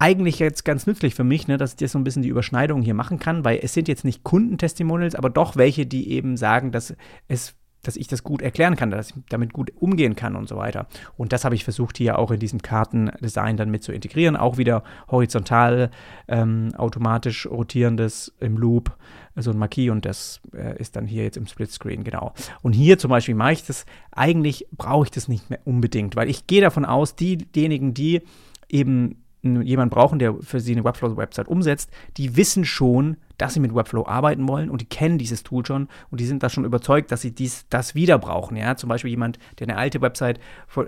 [0.00, 2.80] eigentlich jetzt ganz nützlich für mich, ne, dass ich dir so ein bisschen die Überschneidung
[2.82, 6.72] hier machen kann, weil es sind jetzt nicht Kundentestimonials, aber doch welche, die eben sagen,
[6.72, 6.94] dass
[7.28, 10.56] es dass ich das gut erklären kann, dass ich damit gut umgehen kann und so
[10.56, 10.86] weiter.
[11.16, 14.36] Und das habe ich versucht hier auch in diesem Kartendesign dann mit zu integrieren.
[14.36, 15.90] Auch wieder horizontal,
[16.28, 18.94] ähm, automatisch rotierendes im Loop,
[19.36, 22.34] so ein Marquis und das äh, ist dann hier jetzt im Splitscreen, genau.
[22.60, 26.28] Und hier zum Beispiel mache ich das, eigentlich brauche ich das nicht mehr unbedingt, weil
[26.28, 28.20] ich gehe davon aus, die, diejenigen, die
[28.68, 33.74] eben jemanden brauchen, der für sie eine Webflow-Website umsetzt, die wissen schon, dass sie mit
[33.74, 37.10] Webflow arbeiten wollen und die kennen dieses Tool schon und die sind da schon überzeugt,
[37.10, 38.56] dass sie dies, das wieder brauchen.
[38.56, 38.76] Ja?
[38.76, 40.38] Zum Beispiel jemand, der eine alte Website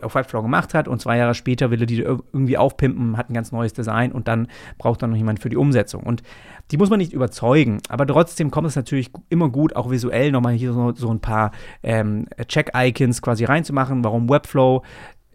[0.03, 3.35] auf Webflow gemacht hat und zwei Jahre später will er die irgendwie aufpimpen, hat ein
[3.35, 6.03] ganz neues Design und dann braucht dann noch jemand für die Umsetzung.
[6.03, 6.23] Und
[6.71, 10.53] die muss man nicht überzeugen, aber trotzdem kommt es natürlich immer gut, auch visuell nochmal
[10.53, 14.83] hier so, so ein paar ähm, Check-Icons quasi reinzumachen, warum Webflow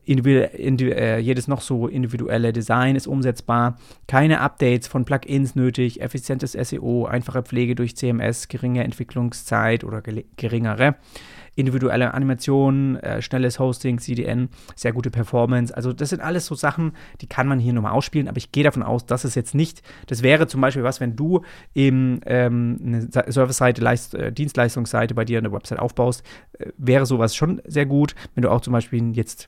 [0.07, 7.05] äh, jedes noch so individuelle Design ist umsetzbar, keine Updates von Plugins nötig, effizientes SEO,
[7.05, 10.95] einfache Pflege durch CMS, geringe Entwicklungszeit oder geringere,
[11.55, 15.75] individuelle Animationen, äh, schnelles Hosting, CDN, sehr gute Performance.
[15.75, 18.63] Also das sind alles so Sachen, die kann man hier nochmal ausspielen, aber ich gehe
[18.63, 21.41] davon aus, dass es jetzt nicht, das wäre zum Beispiel was, wenn du
[21.73, 23.83] eben ähm, eine Service-Seite,
[24.17, 26.23] äh, Dienstleistungsseite bei dir eine Website aufbaust,
[26.59, 28.13] äh, wäre sowas schon sehr gut.
[28.35, 29.47] Wenn du auch zum Beispiel jetzt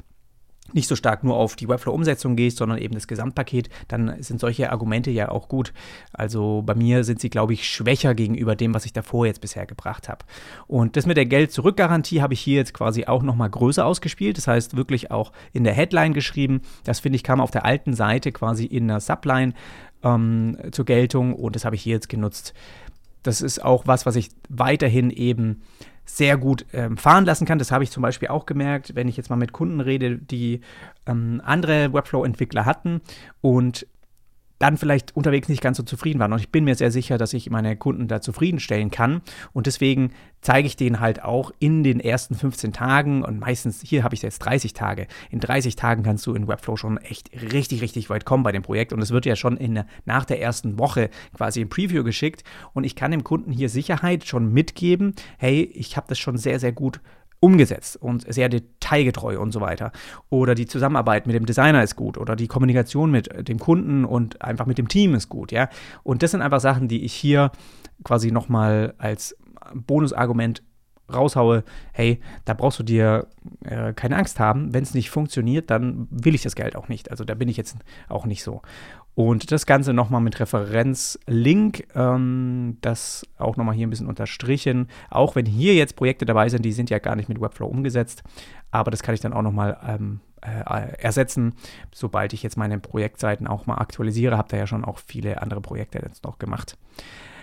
[0.74, 4.72] nicht so stark nur auf die Webflow-Umsetzung gehst, sondern eben das Gesamtpaket, dann sind solche
[4.72, 5.74] Argumente ja auch gut.
[6.14, 9.66] Also bei mir sind sie, glaube ich, schwächer gegenüber dem, was ich davor jetzt bisher
[9.66, 10.26] gebracht habe.
[10.68, 14.38] Und das mit der Geld-Zurück-Garantie habe ich hier jetzt quasi auch nochmal größer ausgespielt.
[14.38, 16.62] Das heißt, wirklich auch in der Headline geschrieben.
[16.84, 19.54] Das finde ich kam auf der alten Seite quasi in der Subline
[20.04, 22.54] ähm, zur Geltung und das habe ich hier jetzt genutzt.
[23.24, 25.62] Das ist auch was, was ich weiterhin eben
[26.16, 27.60] sehr gut ähm, fahren lassen kann.
[27.60, 30.62] Das habe ich zum Beispiel auch gemerkt, wenn ich jetzt mal mit Kunden rede, die
[31.06, 33.02] ähm, andere Webflow-Entwickler hatten
[33.42, 33.86] und
[34.60, 36.34] dann vielleicht unterwegs nicht ganz so zufrieden waren.
[36.34, 39.22] Und ich bin mir sehr sicher, dass ich meine Kunden da zufriedenstellen kann.
[39.54, 44.04] Und deswegen zeige ich denen halt auch in den ersten 15 Tagen und meistens, hier
[44.04, 45.08] habe ich jetzt 30 Tage.
[45.30, 48.62] In 30 Tagen kannst du in Webflow schon echt richtig, richtig weit kommen bei dem
[48.62, 48.94] Projekt.
[48.94, 52.44] Und es wird ja schon in, nach der ersten Woche quasi im Preview geschickt.
[52.74, 56.60] Und ich kann dem Kunden hier Sicherheit schon mitgeben, hey, ich habe das schon sehr,
[56.60, 57.00] sehr gut
[57.40, 59.92] umgesetzt und sehr detailgetreu und so weiter.
[60.30, 64.42] Oder die Zusammenarbeit mit dem Designer ist gut oder die Kommunikation mit dem Kunden und
[64.42, 65.70] einfach mit dem Team ist gut, ja.
[66.04, 67.52] Und das sind einfach Sachen, die ich hier
[68.04, 69.36] quasi nochmal als
[69.74, 70.64] Bonusargument
[71.14, 73.28] raushaue, hey, da brauchst du dir
[73.64, 74.74] äh, keine Angst haben.
[74.74, 77.12] Wenn es nicht funktioniert, dann will ich das Geld auch nicht.
[77.12, 78.62] Also da bin ich jetzt auch nicht so.
[79.20, 84.88] Und das Ganze nochmal mit Referenzlink, ähm, das auch nochmal hier ein bisschen unterstrichen.
[85.10, 88.24] Auch wenn hier jetzt Projekte dabei sind, die sind ja gar nicht mit Webflow umgesetzt,
[88.72, 91.56] aber das kann ich dann auch nochmal ähm, äh, ersetzen,
[91.94, 94.38] sobald ich jetzt meine Projektseiten auch mal aktualisiere.
[94.38, 96.78] Habt ihr ja schon auch viele andere Projekte jetzt noch gemacht.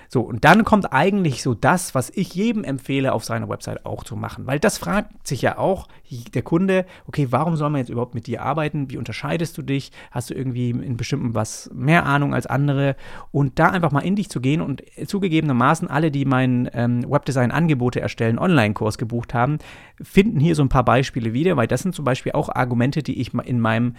[0.08, 4.04] So, und dann kommt eigentlich so das, was ich jedem empfehle, auf seiner Website auch
[4.04, 4.46] zu machen.
[4.46, 5.88] Weil das fragt sich ja auch
[6.34, 8.90] der Kunde, okay, warum soll man jetzt überhaupt mit dir arbeiten?
[8.90, 9.90] Wie unterscheidest du dich?
[10.10, 12.96] Hast du irgendwie in bestimmten was mehr Ahnung als andere?
[13.32, 18.00] Und da einfach mal in dich zu gehen und zugegebenermaßen alle, die meinen ähm, Webdesign-Angebote
[18.00, 19.58] erstellen, Online-Kurs gebucht haben,
[20.00, 23.20] finden hier so ein paar Beispiele wieder, weil das sind zum Beispiel auch Argumente, die
[23.20, 23.94] ich in meinem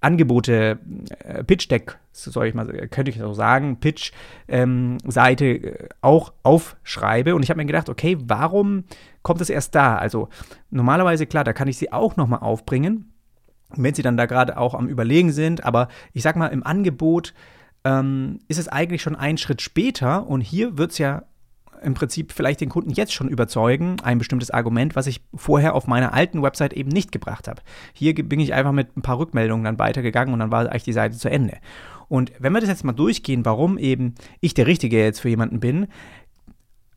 [0.00, 0.78] Angebote,
[1.24, 7.34] äh, Pitch Deck, soll ich mal, könnte ich so sagen, Pitch-Seite ähm, äh, auch aufschreibe.
[7.34, 8.84] Und ich habe mir gedacht, okay, warum
[9.22, 9.96] kommt es erst da?
[9.96, 10.28] Also
[10.70, 13.12] normalerweise, klar, da kann ich sie auch nochmal aufbringen,
[13.74, 15.64] wenn sie dann da gerade auch am Überlegen sind.
[15.64, 17.34] Aber ich sag mal, im Angebot
[17.84, 21.24] ähm, ist es eigentlich schon einen Schritt später und hier wird es ja
[21.82, 25.86] im Prinzip vielleicht den Kunden jetzt schon überzeugen, ein bestimmtes Argument, was ich vorher auf
[25.86, 27.62] meiner alten Website eben nicht gebracht habe.
[27.92, 30.92] Hier bin ich einfach mit ein paar Rückmeldungen dann weitergegangen und dann war eigentlich die
[30.92, 31.58] Seite zu Ende.
[32.08, 35.60] Und wenn wir das jetzt mal durchgehen, warum eben ich der Richtige jetzt für jemanden
[35.60, 35.88] bin,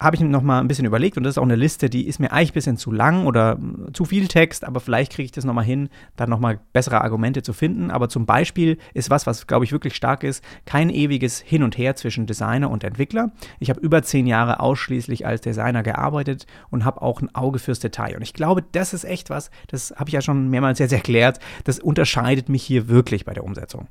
[0.02, 2.20] habe ich noch mal ein bisschen überlegt und das ist auch eine Liste, die ist
[2.20, 3.60] mir eigentlich ein bisschen zu lang oder
[3.94, 7.02] zu viel Text, aber vielleicht kriege ich das noch mal hin, dann noch mal bessere
[7.02, 7.92] Argumente zu finden.
[7.92, 11.78] Aber zum Beispiel ist was, was glaube ich wirklich stark ist, kein ewiges Hin und
[11.78, 13.32] Her zwischen Designer und Entwickler.
[13.60, 17.80] Ich habe über zehn Jahre ausschließlich als Designer gearbeitet und habe auch ein Auge fürs
[17.80, 18.16] Detail.
[18.16, 21.40] Und ich glaube, das ist echt was, das habe ich ja schon mehrmals jetzt erklärt,
[21.64, 23.88] das unterscheidet mich hier wirklich bei der Umsetzung.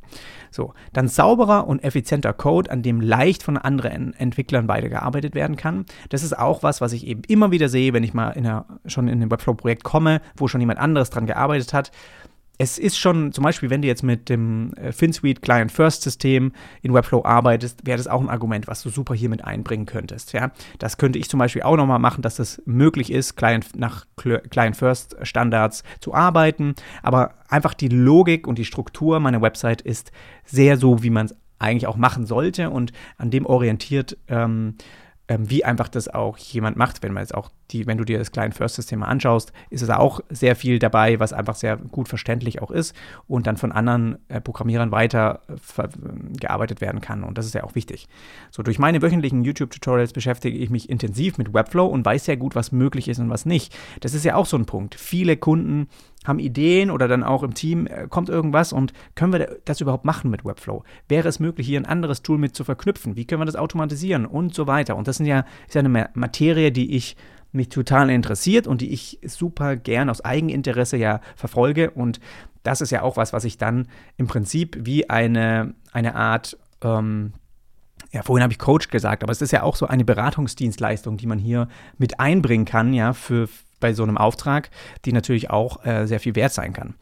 [0.51, 5.87] So, dann sauberer und effizienter Code, an dem leicht von anderen Entwicklern weitergearbeitet werden kann.
[6.09, 8.67] Das ist auch was, was ich eben immer wieder sehe, wenn ich mal in einer,
[8.87, 11.91] schon in einem Webflow-Projekt komme, wo schon jemand anderes dran gearbeitet hat
[12.61, 16.53] es ist schon, zum Beispiel, wenn du jetzt mit dem äh, FinSuite Client First System
[16.83, 20.35] in Webflow arbeitest, wäre das auch ein Argument, was du super hier mit einbringen könntest.
[20.35, 20.51] Ja?
[20.79, 24.77] Das könnte ich zum Beispiel auch nochmal machen, dass das möglich ist, Client, nach Client
[24.77, 26.75] First Standards zu arbeiten.
[27.03, 30.13] Aber einfach die Logik und die Struktur meiner Website ist
[30.45, 34.75] sehr so, wie man es eigentlich auch machen sollte und an dem orientiert ähm,
[35.39, 38.33] wie einfach das auch jemand macht, wenn man jetzt auch die, wenn du dir das
[38.33, 42.61] Client First System anschaust, ist es auch sehr viel dabei, was einfach sehr gut verständlich
[42.63, 42.95] auch ist
[43.29, 45.89] und dann von anderen äh, Programmierern weiter äh,
[46.39, 47.23] gearbeitet werden kann.
[47.23, 48.09] Und das ist ja auch wichtig.
[48.51, 52.55] So, durch meine wöchentlichen YouTube-Tutorials beschäftige ich mich intensiv mit Webflow und weiß sehr gut,
[52.55, 53.77] was möglich ist und was nicht.
[54.01, 54.95] Das ist ja auch so ein Punkt.
[54.95, 55.89] Viele Kunden
[56.25, 60.05] haben Ideen oder dann auch im Team äh, kommt irgendwas und können wir das überhaupt
[60.05, 60.85] machen mit Webflow?
[61.09, 63.17] Wäre es möglich, hier ein anderes Tool mit zu verknüpfen?
[63.17, 64.97] Wie können wir das automatisieren und so weiter?
[64.97, 67.17] Und das sind ja, ist ja eine Materie, die ich
[67.53, 71.91] mich total interessiert und die ich super gern aus Eigeninteresse ja verfolge.
[71.91, 72.21] Und
[72.63, 77.33] das ist ja auch was, was ich dann im Prinzip wie eine, eine Art ähm,
[78.13, 81.27] ja, vorhin habe ich Coach gesagt, aber es ist ja auch so eine Beratungsdienstleistung, die
[81.27, 81.69] man hier
[81.99, 84.71] mit einbringen kann, ja, für, bei so einem Auftrag,
[85.05, 86.95] die natürlich auch äh, sehr viel wert sein kann.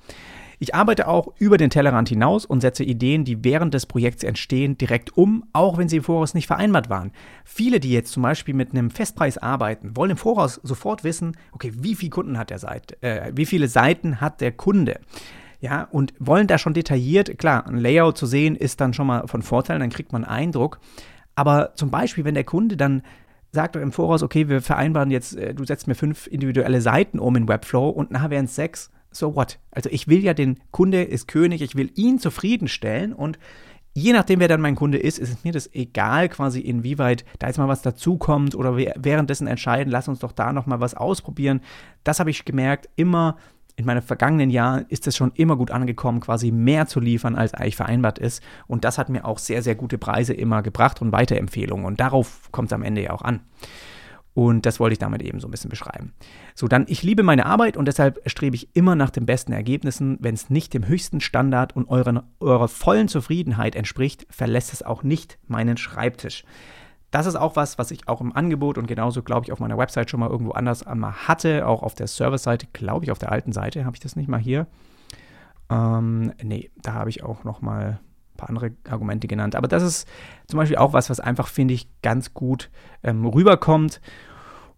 [0.60, 4.76] Ich arbeite auch über den Tellerrand hinaus und setze Ideen, die während des Projekts entstehen,
[4.76, 7.12] direkt um, auch wenn sie im Voraus nicht vereinbart waren.
[7.44, 11.72] Viele, die jetzt zum Beispiel mit einem Festpreis arbeiten, wollen im Voraus sofort wissen, okay,
[11.76, 14.98] wie viele Kunden hat der Seite, äh, wie viele Seiten hat der Kunde?
[15.60, 19.26] Ja, und wollen da schon detailliert, klar, ein Layout zu sehen ist dann schon mal
[19.26, 20.78] von Vorteil, dann kriegt man einen Eindruck.
[21.34, 23.02] Aber zum Beispiel, wenn der Kunde dann
[23.50, 27.34] sagt im Voraus, okay, wir vereinbaren jetzt, äh, du setzt mir fünf individuelle Seiten um
[27.36, 28.90] in Webflow und nachher wären es sechs.
[29.10, 29.58] So what?
[29.70, 33.38] Also ich will ja den Kunde ist König, ich will ihn zufriedenstellen und
[33.94, 37.46] je nachdem, wer dann mein Kunde ist, ist es mir das egal, quasi inwieweit da
[37.46, 41.60] jetzt mal was dazukommt oder währenddessen entscheiden, lass uns doch da nochmal was ausprobieren.
[42.04, 43.36] Das habe ich gemerkt, immer
[43.78, 47.54] in meinen vergangenen Jahren ist es schon immer gut angekommen, quasi mehr zu liefern, als
[47.54, 48.42] eigentlich vereinbart ist.
[48.66, 51.86] Und das hat mir auch sehr, sehr gute Preise immer gebracht und Weiterempfehlungen.
[51.86, 53.38] Und darauf kommt es am Ende ja auch an.
[54.34, 56.12] Und das wollte ich damit eben so ein bisschen beschreiben.
[56.56, 60.18] So, dann, ich liebe meine Arbeit und deshalb strebe ich immer nach den besten Ergebnissen.
[60.20, 65.04] Wenn es nicht dem höchsten Standard und euren, eurer vollen Zufriedenheit entspricht, verlässt es auch
[65.04, 66.42] nicht meinen Schreibtisch.
[67.10, 69.78] Das ist auch was, was ich auch im Angebot und genauso, glaube ich, auf meiner
[69.78, 73.32] Website schon mal irgendwo anders einmal hatte, auch auf der Service-Seite, glaube ich, auf der
[73.32, 74.66] alten Seite, habe ich das nicht mal hier.
[75.70, 78.00] Ähm, nee, da habe ich auch noch mal
[78.34, 79.56] ein paar andere Argumente genannt.
[79.56, 80.08] Aber das ist
[80.46, 82.70] zum Beispiel auch was, was einfach, finde ich, ganz gut
[83.02, 84.00] ähm, rüberkommt.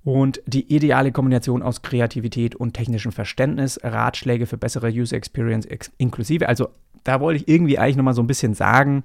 [0.02, 6.48] Und die ideale Kombination aus Kreativität und technischem Verständnis, Ratschläge für bessere User Experience inklusive.
[6.48, 6.70] Also
[7.04, 9.04] da wollte ich irgendwie eigentlich nochmal so ein bisschen sagen,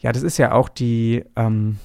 [0.00, 1.78] ja, das ist ja auch die, ähm,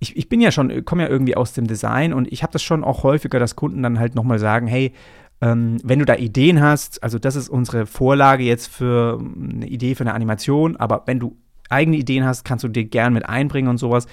[0.00, 2.62] ich, ich bin ja schon, komme ja irgendwie aus dem Design und ich habe das
[2.62, 4.92] schon auch häufiger, dass Kunden dann halt nochmal sagen, hey,
[5.40, 9.94] ähm, wenn du da Ideen hast, also das ist unsere Vorlage jetzt für eine Idee
[9.94, 11.36] für eine Animation, aber wenn du
[11.68, 14.06] eigene Ideen hast, kannst du dir gern mit einbringen und sowas.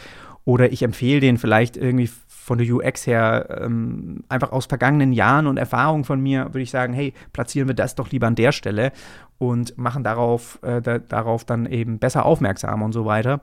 [0.44, 5.48] Oder ich empfehle den vielleicht irgendwie von der UX her, ähm, einfach aus vergangenen Jahren
[5.48, 8.52] und Erfahrungen von mir, würde ich sagen, hey, platzieren wir das doch lieber an der
[8.52, 8.92] Stelle
[9.40, 13.42] und machen darauf, äh, da, darauf dann eben besser aufmerksam und so weiter.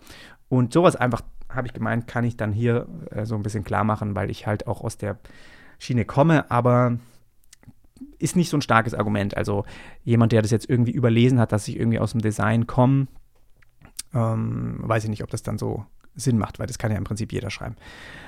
[0.49, 1.23] Und sowas einfach
[1.55, 4.47] habe ich gemeint, kann ich dann hier äh, so ein bisschen klar machen, weil ich
[4.47, 5.19] halt auch aus der
[5.79, 6.99] Schiene komme, aber
[8.19, 9.37] ist nicht so ein starkes Argument.
[9.37, 9.65] Also
[10.05, 13.09] jemand, der das jetzt irgendwie überlesen hat, dass ich irgendwie aus dem Design komme,
[14.15, 17.05] ähm, weiß ich nicht, ob das dann so Sinn macht, weil das kann ja im
[17.05, 17.77] Prinzip jeder schreiben.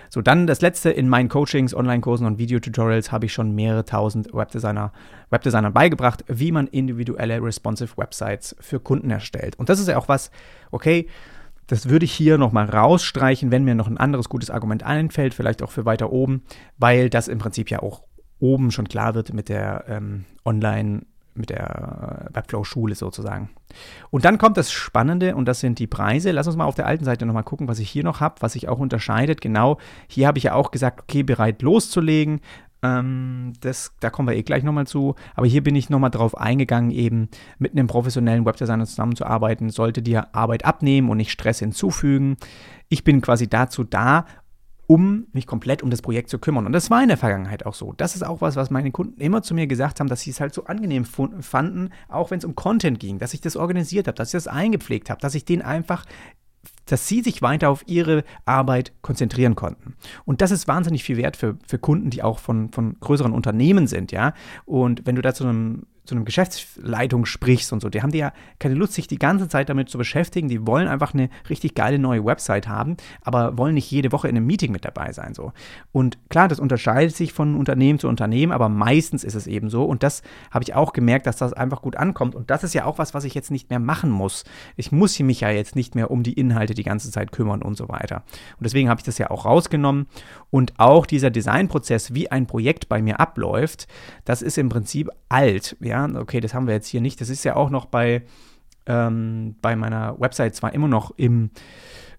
[0.09, 4.33] So, dann das letzte, in meinen Coachings, Online-Kursen und Videotutorials habe ich schon mehrere tausend
[4.33, 4.93] Webdesigner,
[5.31, 9.57] Webdesignern beigebracht, wie man individuelle responsive Websites für Kunden erstellt.
[9.59, 10.31] Und das ist ja auch was,
[10.71, 11.09] okay,
[11.67, 15.63] das würde ich hier nochmal rausstreichen, wenn mir noch ein anderes gutes Argument einfällt, vielleicht
[15.63, 16.43] auch für weiter oben,
[16.79, 18.03] weil das im Prinzip ja auch
[18.39, 21.03] oben schon klar wird mit der ähm, Online-
[21.35, 23.51] mit der äh, Webflow-Schule sozusagen.
[24.11, 26.31] Und dann kommt das Spannende und das sind die Preise.
[26.31, 28.53] Lass uns mal auf der alten Seite nochmal gucken, was ich hier noch habe, was
[28.53, 29.41] sich auch unterscheidet.
[29.41, 32.41] Genau, hier habe ich ja auch gesagt, okay, bereit loszulegen.
[32.85, 35.15] Ähm, das, da kommen wir eh gleich nochmal zu.
[35.35, 40.35] Aber hier bin ich nochmal drauf eingegangen, eben mit einem professionellen Webdesigner zusammenzuarbeiten, sollte dir
[40.35, 42.37] Arbeit abnehmen und nicht Stress hinzufügen.
[42.91, 44.27] Ich bin quasi dazu da,
[44.87, 46.67] um mich komplett um das Projekt zu kümmern.
[46.67, 47.95] Und das war in der Vergangenheit auch so.
[47.97, 50.41] Das ist auch was, was meine Kunden immer zu mir gesagt haben, dass sie es
[50.41, 54.17] halt so angenehm fanden, auch wenn es um Content ging, dass ich das organisiert habe,
[54.17, 56.05] dass ich das eingepflegt habe, dass ich den einfach
[56.87, 59.95] dass sie sich weiter auf ihre Arbeit konzentrieren konnten.
[60.25, 63.87] Und das ist wahnsinnig viel wert für, für Kunden, die auch von, von größeren Unternehmen
[63.87, 64.35] sind, ja.
[64.65, 68.19] Und wenn du da zu einem so einem Geschäftsleitung sprichst und so, die haben die
[68.19, 70.49] ja keine Lust, sich die ganze Zeit damit zu beschäftigen.
[70.49, 74.37] Die wollen einfach eine richtig geile neue Website haben, aber wollen nicht jede Woche in
[74.37, 75.33] einem Meeting mit dabei sein.
[75.33, 75.53] So.
[75.93, 79.85] Und klar, das unterscheidet sich von Unternehmen zu Unternehmen, aber meistens ist es eben so.
[79.85, 82.35] Und das habe ich auch gemerkt, dass das einfach gut ankommt.
[82.35, 84.45] Und das ist ja auch was, was ich jetzt nicht mehr machen muss.
[84.77, 87.77] Ich muss mich ja jetzt nicht mehr um die Inhalte die ganze Zeit kümmern und
[87.77, 88.25] so weiter.
[88.59, 90.07] Und deswegen habe ich das ja auch rausgenommen.
[90.51, 93.87] Und auch dieser Designprozess, wie ein Projekt bei mir abläuft,
[94.25, 95.77] das ist im Prinzip alt.
[95.81, 97.21] Ja, ja, okay, das haben wir jetzt hier nicht.
[97.21, 98.23] Das ist ja auch noch bei,
[98.87, 101.51] ähm, bei meiner Website zwar immer noch im,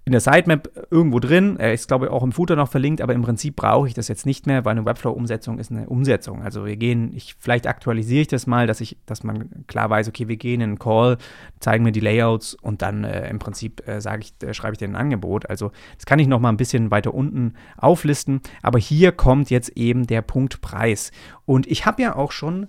[0.06, 1.58] in der Sitemap irgendwo drin.
[1.60, 4.08] Er ist, glaube ich, auch im Footer noch verlinkt, aber im Prinzip brauche ich das
[4.08, 6.42] jetzt nicht mehr, weil eine Webflow-Umsetzung ist eine Umsetzung.
[6.42, 10.08] Also wir gehen, ich, vielleicht aktualisiere ich das mal, dass ich, dass man klar weiß,
[10.08, 11.18] okay, wir gehen in einen Call,
[11.60, 14.80] zeigen mir die Layouts und dann äh, im Prinzip äh, sage ich, äh, schreibe ich
[14.80, 15.50] dir ein Angebot.
[15.50, 18.40] Also das kann ich noch mal ein bisschen weiter unten auflisten.
[18.62, 21.12] Aber hier kommt jetzt eben der Punkt Preis.
[21.46, 22.68] Und ich habe ja auch schon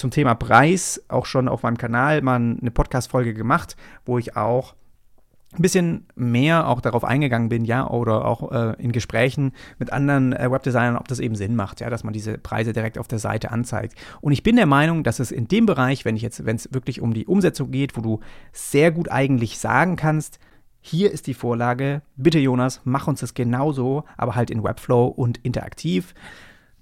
[0.00, 4.74] zum Thema Preis auch schon auf meinem Kanal mal eine Podcast-Folge gemacht, wo ich auch
[5.52, 10.32] ein bisschen mehr auch darauf eingegangen bin, ja, oder auch äh, in Gesprächen mit anderen
[10.32, 13.18] äh, Webdesignern, ob das eben Sinn macht, ja, dass man diese Preise direkt auf der
[13.18, 13.94] Seite anzeigt.
[14.20, 16.72] Und ich bin der Meinung, dass es in dem Bereich, wenn ich jetzt, wenn es
[16.72, 18.20] wirklich um die Umsetzung geht, wo du
[18.52, 20.38] sehr gut eigentlich sagen kannst,
[20.80, 25.38] hier ist die Vorlage, bitte Jonas, mach uns das genauso, aber halt in Webflow und
[25.38, 26.14] interaktiv,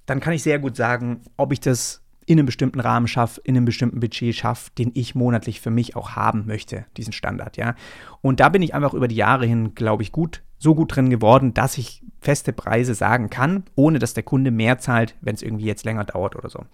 [0.05, 3.57] dann kann ich sehr gut sagen, ob ich das in einem bestimmten Rahmen schaffe, in
[3.57, 7.75] einem bestimmten Budget schaffe, den ich monatlich für mich auch haben möchte, diesen Standard, ja.
[8.21, 11.09] Und da bin ich einfach über die Jahre hin, glaube ich, gut, so gut drin
[11.09, 15.43] geworden, dass ich feste Preise sagen kann, ohne dass der Kunde mehr zahlt, wenn es
[15.43, 16.65] irgendwie jetzt länger dauert oder so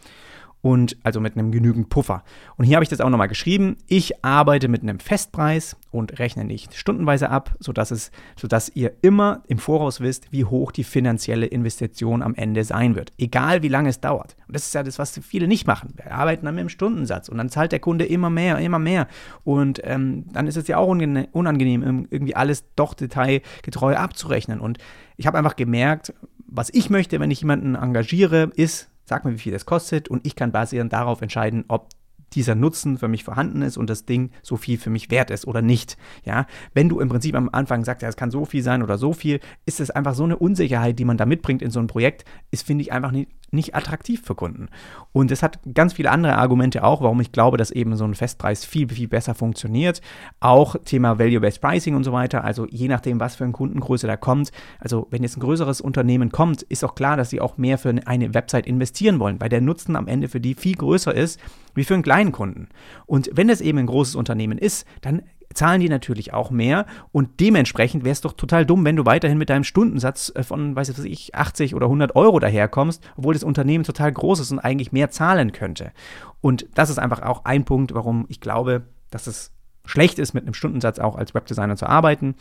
[0.64, 2.24] und also mit einem genügend Puffer.
[2.56, 3.76] Und hier habe ich das auch nochmal geschrieben.
[3.86, 9.42] Ich arbeite mit einem Festpreis und rechne nicht stundenweise ab, sodass, es, sodass ihr immer
[9.46, 13.12] im Voraus wisst, wie hoch die finanzielle Investition am Ende sein wird.
[13.18, 14.36] Egal wie lange es dauert.
[14.48, 15.92] Und das ist ja das, was viele nicht machen.
[15.96, 19.06] Wir arbeiten dann mit einem Stundensatz und dann zahlt der Kunde immer mehr, immer mehr.
[19.44, 24.60] Und ähm, dann ist es ja auch unangenehm, irgendwie alles doch detailgetreu abzurechnen.
[24.60, 24.78] Und
[25.18, 26.14] ich habe einfach gemerkt,
[26.46, 30.26] was ich möchte, wenn ich jemanden engagiere, ist, sag mir, wie viel das kostet und
[30.26, 31.88] ich kann basierend darauf entscheiden, ob
[32.34, 35.46] dieser Nutzen für mich vorhanden ist und das Ding so viel für mich wert ist
[35.46, 35.96] oder nicht.
[36.24, 38.98] Ja, wenn du im Prinzip am Anfang sagst, ja, es kann so viel sein oder
[38.98, 41.86] so viel, ist es einfach so eine Unsicherheit, die man da mitbringt in so ein
[41.86, 44.68] Projekt, ist, finde ich, einfach nicht, nicht attraktiv für Kunden.
[45.12, 48.14] Und es hat ganz viele andere Argumente auch, warum ich glaube, dass eben so ein
[48.14, 50.00] Festpreis viel, viel besser funktioniert.
[50.40, 52.44] Auch Thema Value-Based Pricing und so weiter.
[52.44, 54.50] Also je nachdem, was für eine Kundengröße da kommt.
[54.78, 57.94] Also wenn jetzt ein größeres Unternehmen kommt, ist auch klar, dass sie auch mehr für
[58.06, 61.40] eine Website investieren wollen, weil der Nutzen am Ende für die viel größer ist
[61.74, 62.68] wie für einen kleinen Kunden.
[63.06, 67.40] Und wenn es eben ein großes Unternehmen ist, dann zahlen die natürlich auch mehr und
[67.40, 70.98] dementsprechend wäre es doch total dumm, wenn du weiterhin mit deinem Stundensatz äh, von, weiß
[71.04, 75.10] ich, 80 oder 100 Euro daherkommst, obwohl das Unternehmen total groß ist und eigentlich mehr
[75.10, 75.92] zahlen könnte.
[76.40, 79.52] Und das ist einfach auch ein Punkt, warum ich glaube, dass es
[79.86, 82.34] schlecht ist, mit einem Stundensatz auch als Webdesigner zu arbeiten.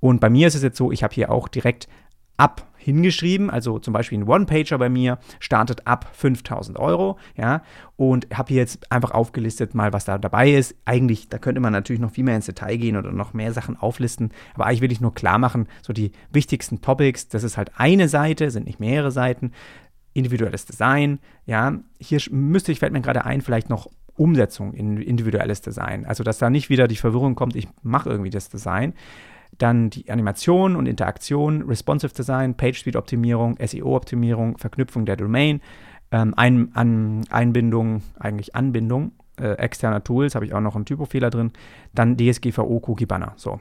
[0.00, 1.88] Und bei mir ist es jetzt so, ich habe hier auch direkt
[2.40, 7.62] ab hingeschrieben, also zum Beispiel ein One-Pager bei mir startet ab 5000 Euro, ja,
[7.96, 10.74] und habe hier jetzt einfach aufgelistet mal, was da dabei ist.
[10.86, 13.76] Eigentlich, da könnte man natürlich noch viel mehr ins Detail gehen oder noch mehr Sachen
[13.76, 17.72] auflisten, aber eigentlich will ich nur klar machen, so die wichtigsten Topics, das ist halt
[17.76, 19.52] eine Seite, sind nicht mehrere Seiten,
[20.14, 25.60] individuelles Design, ja, hier müsste ich, fällt mir gerade ein, vielleicht noch Umsetzung in individuelles
[25.60, 28.94] Design, also dass da nicht wieder die Verwirrung kommt, ich mache irgendwie das Design,
[29.60, 35.60] dann die Animation und Interaktion, Responsive Design, Page-Speed-Optimierung, SEO-Optimierung, Verknüpfung der Domain,
[36.10, 41.30] ähm, Ein, an, Einbindung, eigentlich Anbindung äh, externer Tools, habe ich auch noch einen Typofehler
[41.30, 41.52] drin,
[41.94, 43.34] dann DSGVO Cookie Banner.
[43.36, 43.60] So.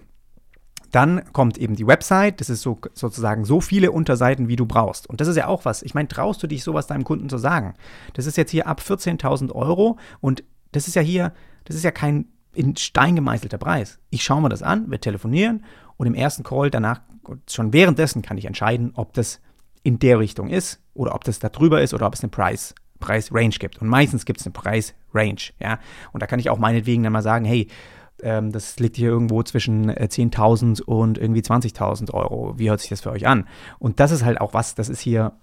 [0.91, 5.07] Dann kommt eben die Website, das ist so, sozusagen so viele Unterseiten, wie du brauchst.
[5.07, 5.83] Und das ist ja auch was.
[5.83, 7.75] Ich meine, traust du dich sowas deinem Kunden zu sagen?
[8.13, 11.33] Das ist jetzt hier ab 14.000 Euro und das ist ja hier,
[11.65, 13.99] das ist ja kein in Stein gemeißelter Preis.
[14.09, 15.63] Ich schaue mir das an, wir telefonieren
[15.99, 17.01] und im ersten Call danach,
[17.49, 19.41] schon währenddessen kann ich entscheiden, ob das
[19.83, 22.73] in der Richtung ist oder ob das da drüber ist oder ob es eine Price,
[22.99, 23.81] Price Range gibt.
[23.81, 25.77] Und meistens gibt es eine Price Range, ja.
[26.13, 27.67] Und da kann ich auch meinetwegen dann mal sagen, hey,
[28.23, 32.57] ähm, das liegt hier irgendwo zwischen 10.000 äh, und irgendwie 20.000 Euro.
[32.57, 33.45] Wie hört sich das für euch an?
[33.77, 35.33] Und das ist halt auch was, das ist hier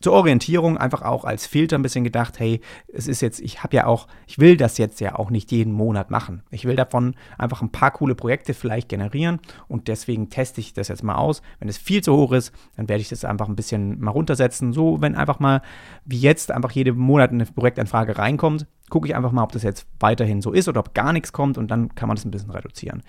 [0.00, 2.60] zur Orientierung einfach auch als Filter ein bisschen gedacht, hey,
[2.92, 5.72] es ist jetzt, ich habe ja auch, ich will das jetzt ja auch nicht jeden
[5.72, 6.42] Monat machen.
[6.50, 10.88] Ich will davon einfach ein paar coole Projekte vielleicht generieren und deswegen teste ich das
[10.88, 11.42] jetzt mal aus.
[11.58, 14.72] Wenn es viel zu hoch ist, dann werde ich das einfach ein bisschen mal runtersetzen.
[14.72, 15.62] So, wenn einfach mal
[16.04, 19.86] wie jetzt einfach jeden Monat eine Projektanfrage reinkommt, gucke ich einfach mal, ob das jetzt
[20.00, 22.50] weiterhin so ist oder ob gar nichts kommt und dann kann man das ein bisschen
[22.50, 23.02] reduzieren.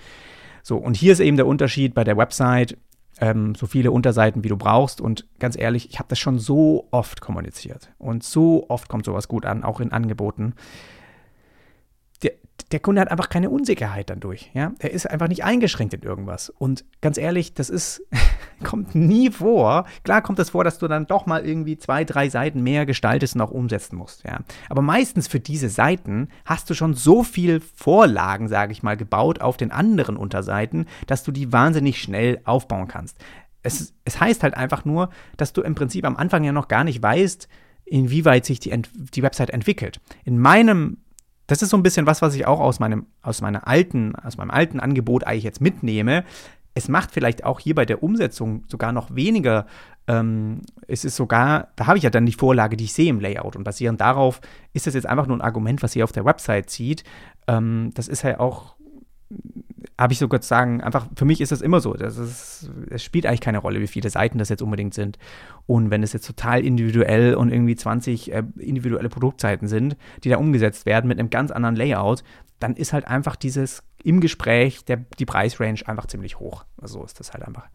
[0.64, 2.78] So, und hier ist eben der Unterschied bei der Website
[3.22, 5.00] ähm, so viele Unterseiten, wie du brauchst.
[5.00, 7.92] Und ganz ehrlich, ich habe das schon so oft kommuniziert.
[7.98, 10.56] Und so oft kommt sowas gut an, auch in Angeboten
[12.72, 14.52] der Kunde hat einfach keine Unsicherheit dann durch.
[14.54, 14.74] Ja?
[14.80, 16.50] Er ist einfach nicht eingeschränkt in irgendwas.
[16.50, 18.02] Und ganz ehrlich, das ist,
[18.64, 19.86] kommt nie vor.
[20.04, 22.86] Klar kommt es das vor, dass du dann doch mal irgendwie zwei, drei Seiten mehr
[22.86, 24.24] gestaltest und auch umsetzen musst.
[24.24, 24.40] Ja?
[24.70, 29.42] Aber meistens für diese Seiten hast du schon so viel Vorlagen, sage ich mal, gebaut
[29.42, 33.18] auf den anderen Unterseiten, dass du die wahnsinnig schnell aufbauen kannst.
[33.64, 36.84] Es, es heißt halt einfach nur, dass du im Prinzip am Anfang ja noch gar
[36.84, 37.48] nicht weißt,
[37.86, 38.72] inwieweit sich die,
[39.14, 40.00] die Website entwickelt.
[40.24, 40.98] In meinem
[41.48, 44.38] das ist so ein bisschen was, was ich auch aus meinem, aus meiner alten, aus
[44.38, 46.24] meinem alten Angebot eigentlich jetzt mitnehme.
[46.74, 49.66] Es macht vielleicht auch hier bei der Umsetzung sogar noch weniger.
[50.08, 53.20] Ähm, es ist sogar, da habe ich ja dann die Vorlage, die ich sehe im
[53.20, 53.56] Layout.
[53.56, 54.40] Und basierend darauf
[54.74, 57.04] ist das jetzt einfach nur ein Argument, was ihr auf der Website zieht.
[57.48, 58.76] Ähm, das ist ja auch
[60.02, 61.94] habe ich sogar zu sagen, einfach für mich ist das immer so.
[61.94, 65.18] Das ist, es spielt eigentlich keine Rolle, wie viele Seiten das jetzt unbedingt sind.
[65.68, 70.38] Und wenn es jetzt total individuell und irgendwie 20 äh, individuelle Produktseiten sind, die da
[70.38, 72.24] umgesetzt werden mit einem ganz anderen Layout,
[72.60, 76.66] dann ist halt einfach dieses im Gespräch der, die Preisrange einfach ziemlich hoch.
[76.82, 77.68] Also so ist das halt einfach.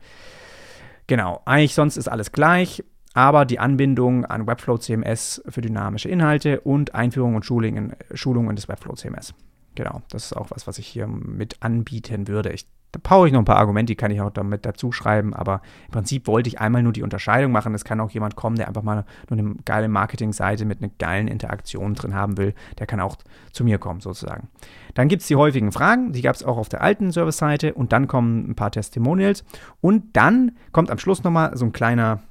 [1.06, 2.82] Genau, eigentlich sonst ist alles gleich,
[3.14, 8.68] aber die Anbindung an Webflow CMS für dynamische Inhalte und Einführung und Schulungen, Schulungen des
[8.68, 9.32] Webflow CMS.
[9.76, 12.50] Genau, das ist auch was, was ich hier mit anbieten würde.
[12.50, 15.34] Ich, da brauche ich noch ein paar Argumente, die kann ich auch damit dazu schreiben,
[15.34, 17.74] aber im Prinzip wollte ich einmal nur die Unterscheidung machen.
[17.74, 21.28] Es kann auch jemand kommen, der einfach mal nur eine geile Marketingseite mit einer geilen
[21.28, 22.54] Interaktion drin haben will.
[22.78, 23.16] Der kann auch
[23.52, 24.48] zu mir kommen, sozusagen.
[24.94, 27.92] Dann gibt es die häufigen Fragen, die gab es auch auf der alten Service-Seite und
[27.92, 29.44] dann kommen ein paar Testimonials
[29.82, 32.22] und dann kommt am Schluss nochmal so ein kleiner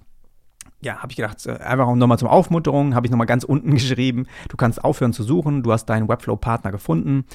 [0.86, 4.28] ja, habe ich gedacht, äh, einfach nochmal zum Aufmunterung, habe ich nochmal ganz unten geschrieben,
[4.48, 7.26] du kannst aufhören zu suchen, du hast deinen Webflow-Partner gefunden.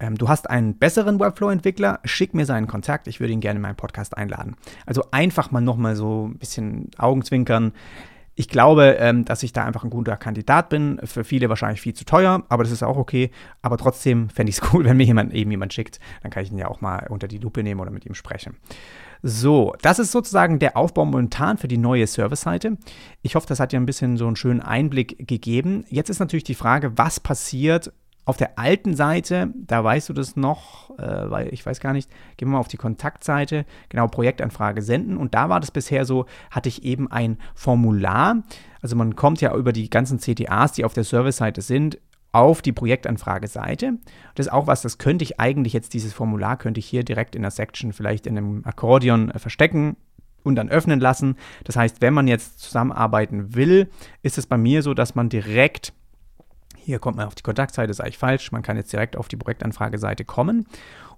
[0.00, 3.62] Ähm, du hast einen besseren Webflow-Entwickler, schick mir seinen Kontakt, ich würde ihn gerne in
[3.62, 4.56] meinen Podcast einladen.
[4.86, 7.72] Also einfach mal nochmal so ein bisschen Augenzwinkern.
[8.36, 11.00] Ich glaube, ähm, dass ich da einfach ein guter Kandidat bin.
[11.02, 13.32] Für viele wahrscheinlich viel zu teuer, aber das ist auch okay.
[13.60, 15.98] Aber trotzdem fände ich es cool, wenn mir jemand eben jemand schickt.
[16.22, 18.56] Dann kann ich ihn ja auch mal unter die Lupe nehmen oder mit ihm sprechen.
[19.22, 22.76] So, das ist sozusagen der Aufbau momentan für die neue Service-Seite.
[23.22, 25.84] Ich hoffe, das hat dir ein bisschen so einen schönen Einblick gegeben.
[25.88, 27.92] Jetzt ist natürlich die Frage, was passiert
[28.28, 32.10] auf der alten Seite, da weißt du das noch, äh, weil ich weiß gar nicht,
[32.36, 35.16] gehen wir mal auf die Kontaktseite, genau, Projektanfrage senden.
[35.16, 38.42] Und da war das bisher so, hatte ich eben ein Formular.
[38.82, 41.98] Also man kommt ja über die ganzen CTAs, die auf der Service-Seite sind,
[42.32, 43.94] auf die Projektanfrage-Seite.
[44.34, 47.34] Das ist auch was, das könnte ich eigentlich jetzt, dieses Formular könnte ich hier direkt
[47.34, 49.96] in der Section vielleicht in einem Akkordeon äh, verstecken
[50.44, 51.36] und dann öffnen lassen.
[51.64, 53.88] Das heißt, wenn man jetzt zusammenarbeiten will,
[54.22, 55.92] ist es bei mir so, dass man direkt
[56.88, 58.50] hier kommt man auf die Kontaktseite, ist eigentlich falsch.
[58.50, 60.66] Man kann jetzt direkt auf die Projektanfrage-Seite kommen.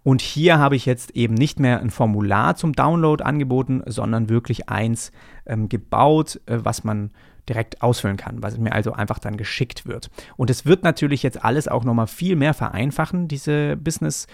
[0.02, 4.68] Und hier habe ich jetzt eben nicht mehr ein Formular zum Download angeboten, sondern wirklich
[4.68, 5.12] eins
[5.46, 7.12] ähm, gebaut, äh, was man
[7.50, 10.08] direkt ausfüllen kann, was mir also einfach dann geschickt wird.
[10.36, 14.26] Und es wird natürlich jetzt alles auch nochmal viel mehr vereinfachen, diese Business-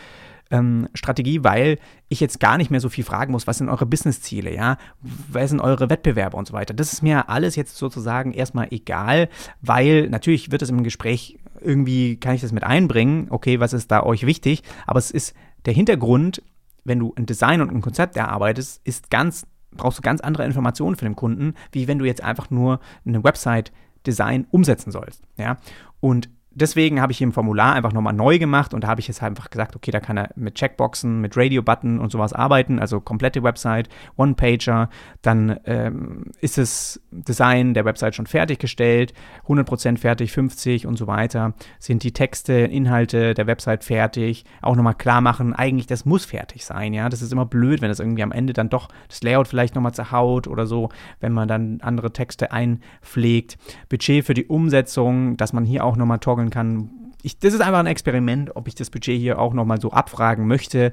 [0.50, 3.86] ähm, Strategie, weil ich jetzt gar nicht mehr so viel fragen muss, was sind eure
[3.86, 6.72] Businessziele, ja, wer sind eure Wettbewerber und so weiter.
[6.72, 9.28] Das ist mir alles jetzt sozusagen erstmal egal,
[9.60, 13.90] weil natürlich wird es im Gespräch irgendwie, kann ich das mit einbringen, okay, was ist
[13.90, 16.42] da euch wichtig, aber es ist der Hintergrund,
[16.84, 19.46] wenn du ein Design und ein Konzept erarbeitest, ist ganz
[19.76, 23.22] brauchst du ganz andere Informationen für den Kunden, wie wenn du jetzt einfach nur eine
[23.22, 25.22] Website-Design umsetzen sollst.
[25.36, 25.58] Ja?
[26.00, 29.08] Und deswegen habe ich hier ein Formular einfach nochmal neu gemacht und da habe ich
[29.08, 33.00] jetzt einfach gesagt, okay, da kann er mit Checkboxen, mit Radio-Button und sowas arbeiten, also
[33.00, 34.88] komplette Website, One-Pager,
[35.22, 39.12] dann ähm, ist das Design der Website schon fertiggestellt,
[39.46, 44.94] 100% fertig, 50% und so weiter, sind die Texte, Inhalte der Website fertig, auch nochmal
[44.94, 48.22] klar machen, eigentlich das muss fertig sein, ja, das ist immer blöd, wenn das irgendwie
[48.22, 50.88] am Ende dann doch das Layout vielleicht nochmal zerhaut oder so,
[51.20, 53.58] wenn man dann andere Texte einpflegt,
[53.90, 56.90] Budget für die Umsetzung, dass man hier auch nochmal toggeln sammeln kann.
[57.22, 60.46] Ich, das ist einfach ein Experiment, ob ich das Budget hier auch nochmal so abfragen
[60.46, 60.92] möchte.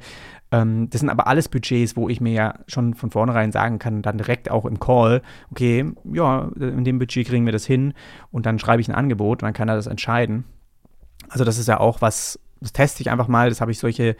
[0.52, 4.02] Ähm, das sind aber alles Budgets, wo ich mir ja schon von vornherein sagen kann,
[4.02, 7.94] dann direkt auch im Call, okay, ja, in dem Budget kriegen wir das hin
[8.32, 10.46] und dann schreibe ich ein Angebot und dann kann er das entscheiden.
[11.30, 14.16] Also das ist ja auch was, das teste ich einfach mal, das habe ich solche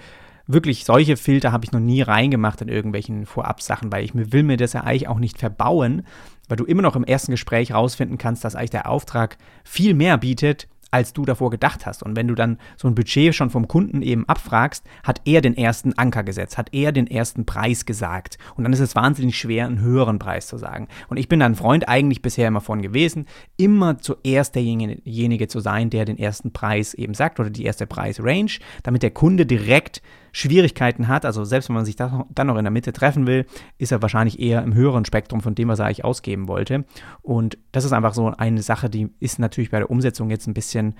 [0.46, 4.58] wirklich solche Filter habe ich noch nie reingemacht in irgendwelchen Vorab-Sachen, weil ich will mir
[4.58, 6.04] das ja eigentlich auch nicht verbauen,
[6.50, 10.18] weil du immer noch im ersten Gespräch rausfinden kannst, dass eigentlich der Auftrag viel mehr
[10.18, 12.04] bietet, als du davor gedacht hast.
[12.04, 15.58] Und wenn du dann so ein Budget schon vom Kunden eben abfragst, hat er den
[15.58, 18.38] ersten Anker gesetzt, hat er den ersten Preis gesagt.
[18.56, 20.88] Und dann ist es wahnsinnig schwer, einen höheren Preis zu sagen.
[21.08, 23.26] Und ich bin da ein Freund eigentlich bisher immer von gewesen,
[23.58, 28.60] immer zuerst derjenige zu sein, der den ersten Preis eben sagt oder die erste Preisrange,
[28.84, 30.04] damit der Kunde direkt
[30.36, 33.46] Schwierigkeiten hat, also selbst wenn man sich dann noch in der Mitte treffen will,
[33.78, 36.86] ist er wahrscheinlich eher im höheren Spektrum von dem, was er eigentlich ausgeben wollte.
[37.22, 40.56] Und das ist einfach so eine Sache, die ist natürlich bei der Umsetzung jetzt ein
[40.56, 40.96] bisschen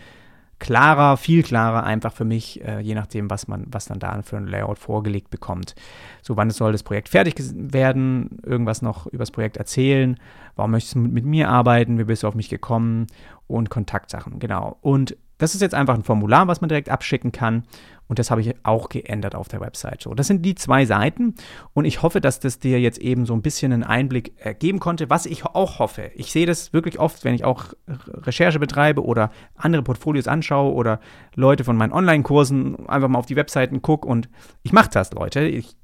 [0.60, 4.38] klarer, viel klarer einfach für mich, äh, je nachdem, was man, was dann da für
[4.38, 5.74] ein Layout vorgelegt bekommt.
[6.22, 10.18] So, wann soll das Projekt fertig werden, irgendwas noch über das Projekt erzählen,
[10.56, 13.08] warum möchtest du mit, mit mir arbeiten, wie bist du auf mich gekommen
[13.48, 14.78] und Kontaktsachen, genau.
[14.82, 17.64] Und das ist jetzt einfach ein Formular, was man direkt abschicken kann.
[18.08, 20.02] Und das habe ich auch geändert auf der Website.
[20.02, 21.36] So, das sind die zwei Seiten.
[21.74, 24.80] Und ich hoffe, dass das dir jetzt eben so ein bisschen einen Einblick äh, geben
[24.80, 26.12] konnte, was ich auch hoffe.
[26.16, 31.00] Ich sehe das wirklich oft, wenn ich auch Recherche betreibe oder andere Portfolios anschaue oder
[31.36, 34.08] Leute von meinen Online-Kursen einfach mal auf die Webseiten gucke.
[34.08, 34.30] Und
[34.64, 35.42] ich mache das, Leute.
[35.42, 35.76] Ich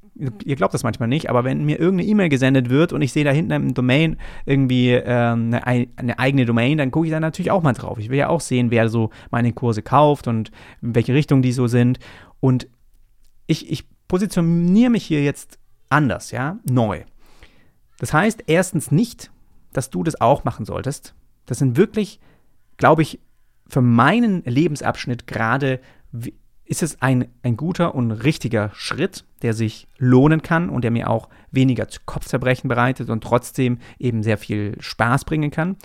[0.44, 3.24] ihr glaubt das manchmal nicht, aber wenn mir irgendeine E-Mail gesendet wird und ich sehe
[3.24, 7.52] da hinten im Domain irgendwie ähm, eine, eine, eigene Domain, dann gucke ich da natürlich
[7.52, 7.98] auch mal drauf.
[8.00, 10.52] Ich will ja auch sehen, wer so meine Kurse kauft und
[10.82, 12.00] in welche Richtung die so sind.
[12.40, 12.68] Und
[13.48, 15.58] ich, ich positioniere mich hier jetzt
[15.90, 17.04] anders, ja, neu.
[17.98, 19.32] Das heißt erstens nicht,
[19.72, 21.16] dass du das auch machen solltest.
[21.46, 22.20] Das sind wirklich,
[22.78, 23.20] glaube ich,
[23.68, 25.80] für meinen Lebensabschnitt gerade
[26.70, 31.10] ist es ein, ein guter und richtiger Schritt, der sich lohnen kann und der mir
[31.10, 35.78] auch weniger Kopfzerbrechen bereitet und trotzdem eben sehr viel Spaß bringen kann.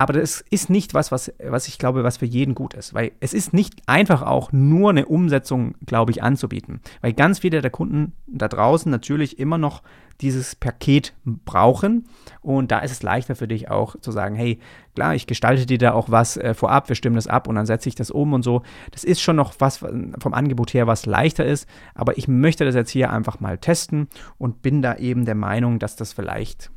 [0.00, 2.94] Aber das ist nicht was, was, was ich glaube, was für jeden gut ist.
[2.94, 6.80] Weil es ist nicht einfach auch nur eine Umsetzung, glaube ich, anzubieten.
[7.02, 9.82] Weil ganz viele der Kunden da draußen natürlich immer noch
[10.22, 12.08] dieses Paket brauchen.
[12.40, 14.58] Und da ist es leichter für dich auch zu sagen, hey,
[14.94, 17.66] klar, ich gestalte dir da auch was äh, vorab, wir stimmen das ab und dann
[17.66, 18.62] setze ich das um und so.
[18.92, 21.68] Das ist schon noch was vom Angebot her, was leichter ist.
[21.94, 25.78] Aber ich möchte das jetzt hier einfach mal testen und bin da eben der Meinung,
[25.78, 26.70] dass das vielleicht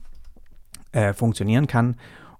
[0.92, 1.96] äh, funktionieren kann.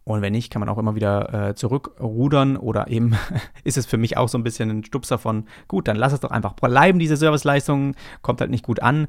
[0.06, 3.16] Und wenn nicht, kann man auch immer wieder äh, zurückrudern oder eben
[3.64, 6.20] ist es für mich auch so ein bisschen ein Stupser von, gut, dann lass es
[6.20, 9.08] doch einfach bleiben, diese Serviceleistung, kommt halt nicht gut an,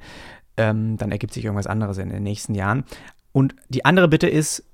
[0.57, 2.84] ähm, dann ergibt sich irgendwas anderes in den nächsten Jahren.
[3.32, 4.64] Und die andere Bitte ist,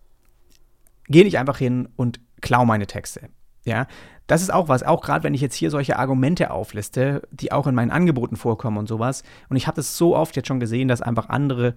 [1.07, 3.31] geh nicht einfach hin und klau meine Texte.
[3.65, 3.87] Ja,
[4.27, 7.67] das ist auch was, auch gerade wenn ich jetzt hier solche Argumente aufliste, die auch
[7.67, 9.23] in meinen Angeboten vorkommen und sowas.
[9.49, 11.75] Und ich habe das so oft jetzt schon gesehen, dass einfach andere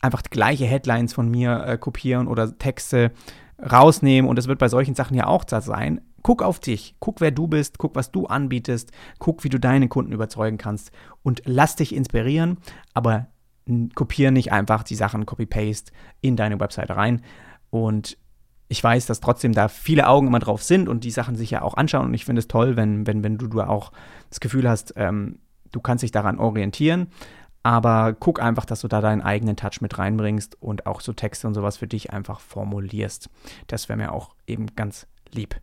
[0.00, 3.12] einfach gleiche Headlines von mir äh, kopieren oder Texte
[3.58, 6.00] rausnehmen und es wird bei solchen Sachen ja auch da sein.
[6.22, 9.88] Guck auf dich, guck, wer du bist, guck, was du anbietest, guck, wie du deine
[9.88, 10.90] Kunden überzeugen kannst
[11.22, 12.58] und lass dich inspirieren,
[12.94, 13.28] aber
[13.94, 17.22] kopiere nicht einfach die Sachen Copy-Paste in deine Website rein.
[17.70, 18.16] Und
[18.68, 21.62] ich weiß, dass trotzdem da viele Augen immer drauf sind und die Sachen sich ja
[21.62, 22.06] auch anschauen.
[22.06, 23.92] Und ich finde es toll, wenn, wenn, wenn du, du auch
[24.28, 25.38] das Gefühl hast, ähm,
[25.72, 27.08] du kannst dich daran orientieren.
[27.66, 31.48] Aber guck einfach, dass du da deinen eigenen Touch mit reinbringst und auch so Texte
[31.48, 33.28] und sowas für dich einfach formulierst.
[33.66, 35.56] Das wäre mir auch eben ganz lieb.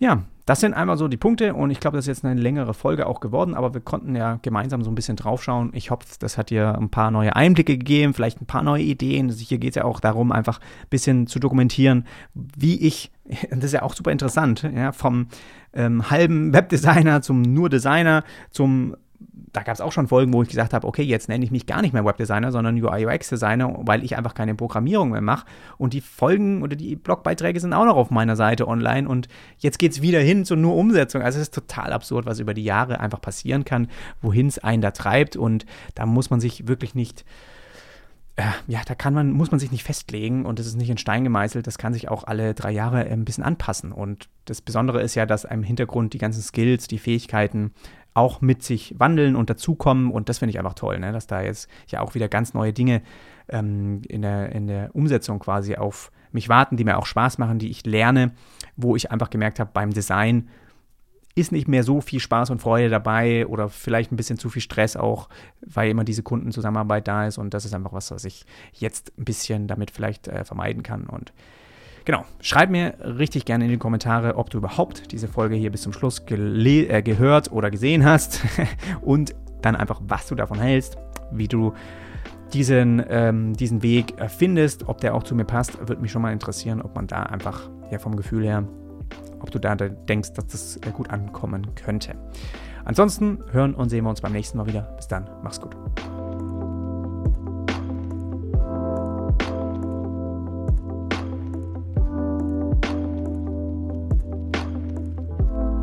[0.00, 2.74] Ja, das sind einmal so die Punkte und ich glaube, das ist jetzt eine längere
[2.74, 5.70] Folge auch geworden, aber wir konnten ja gemeinsam so ein bisschen draufschauen.
[5.74, 9.28] Ich hoffe, das hat dir ein paar neue Einblicke gegeben, vielleicht ein paar neue Ideen.
[9.28, 13.12] Hier geht es ja auch darum, einfach ein bisschen zu dokumentieren, wie ich,
[13.50, 15.28] das ist ja auch super interessant, ja, vom
[15.72, 18.96] ähm, halben Webdesigner zum nur Designer zum
[19.52, 21.66] da gab es auch schon Folgen, wo ich gesagt habe, okay, jetzt nenne ich mich
[21.66, 25.46] gar nicht mehr Webdesigner, sondern UI UX Designer, weil ich einfach keine Programmierung mehr mache.
[25.76, 29.08] Und die Folgen oder die Blogbeiträge sind auch noch auf meiner Seite online.
[29.08, 29.28] Und
[29.58, 31.22] jetzt geht es wieder hin zu nur Umsetzung.
[31.22, 33.88] Also es ist total absurd, was über die Jahre einfach passieren kann,
[34.20, 35.36] wohin es einen da treibt.
[35.36, 37.24] Und da muss man sich wirklich nicht
[38.66, 41.24] ja, da kann man, muss man sich nicht festlegen und es ist nicht in Stein
[41.24, 43.90] gemeißelt, das kann sich auch alle drei Jahre ein bisschen anpassen.
[43.90, 47.72] Und das Besondere ist ja, dass im Hintergrund die ganzen Skills, die Fähigkeiten
[48.14, 50.10] auch mit sich wandeln und dazukommen.
[50.10, 51.12] Und das finde ich einfach toll, ne?
[51.12, 53.02] dass da jetzt ja auch wieder ganz neue Dinge
[53.48, 57.58] ähm, in, der, in der Umsetzung quasi auf mich warten, die mir auch Spaß machen,
[57.58, 58.32] die ich lerne,
[58.76, 60.48] wo ich einfach gemerkt habe, beim Design
[61.38, 64.62] ist nicht mehr so viel Spaß und Freude dabei oder vielleicht ein bisschen zu viel
[64.62, 65.28] Stress auch,
[65.60, 67.38] weil immer diese Kundenzusammenarbeit da ist.
[67.38, 71.06] Und das ist einfach was, was ich jetzt ein bisschen damit vielleicht äh, vermeiden kann.
[71.06, 71.32] Und
[72.04, 75.82] Genau, schreib mir richtig gerne in die Kommentare, ob du überhaupt diese Folge hier bis
[75.82, 78.40] zum Schluss äh, gehört oder gesehen hast
[79.02, 80.96] und dann einfach, was du davon hältst,
[81.32, 81.74] wie du
[82.54, 86.32] diesen, ähm, diesen Weg findest, ob der auch zu mir passt, würde mich schon mal
[86.32, 88.66] interessieren, ob man da einfach ja vom Gefühl her,
[89.40, 92.14] ob du da denkst, dass das gut ankommen könnte.
[92.84, 94.82] Ansonsten hören und sehen wir uns beim nächsten Mal wieder.
[94.96, 95.76] Bis dann, mach's gut.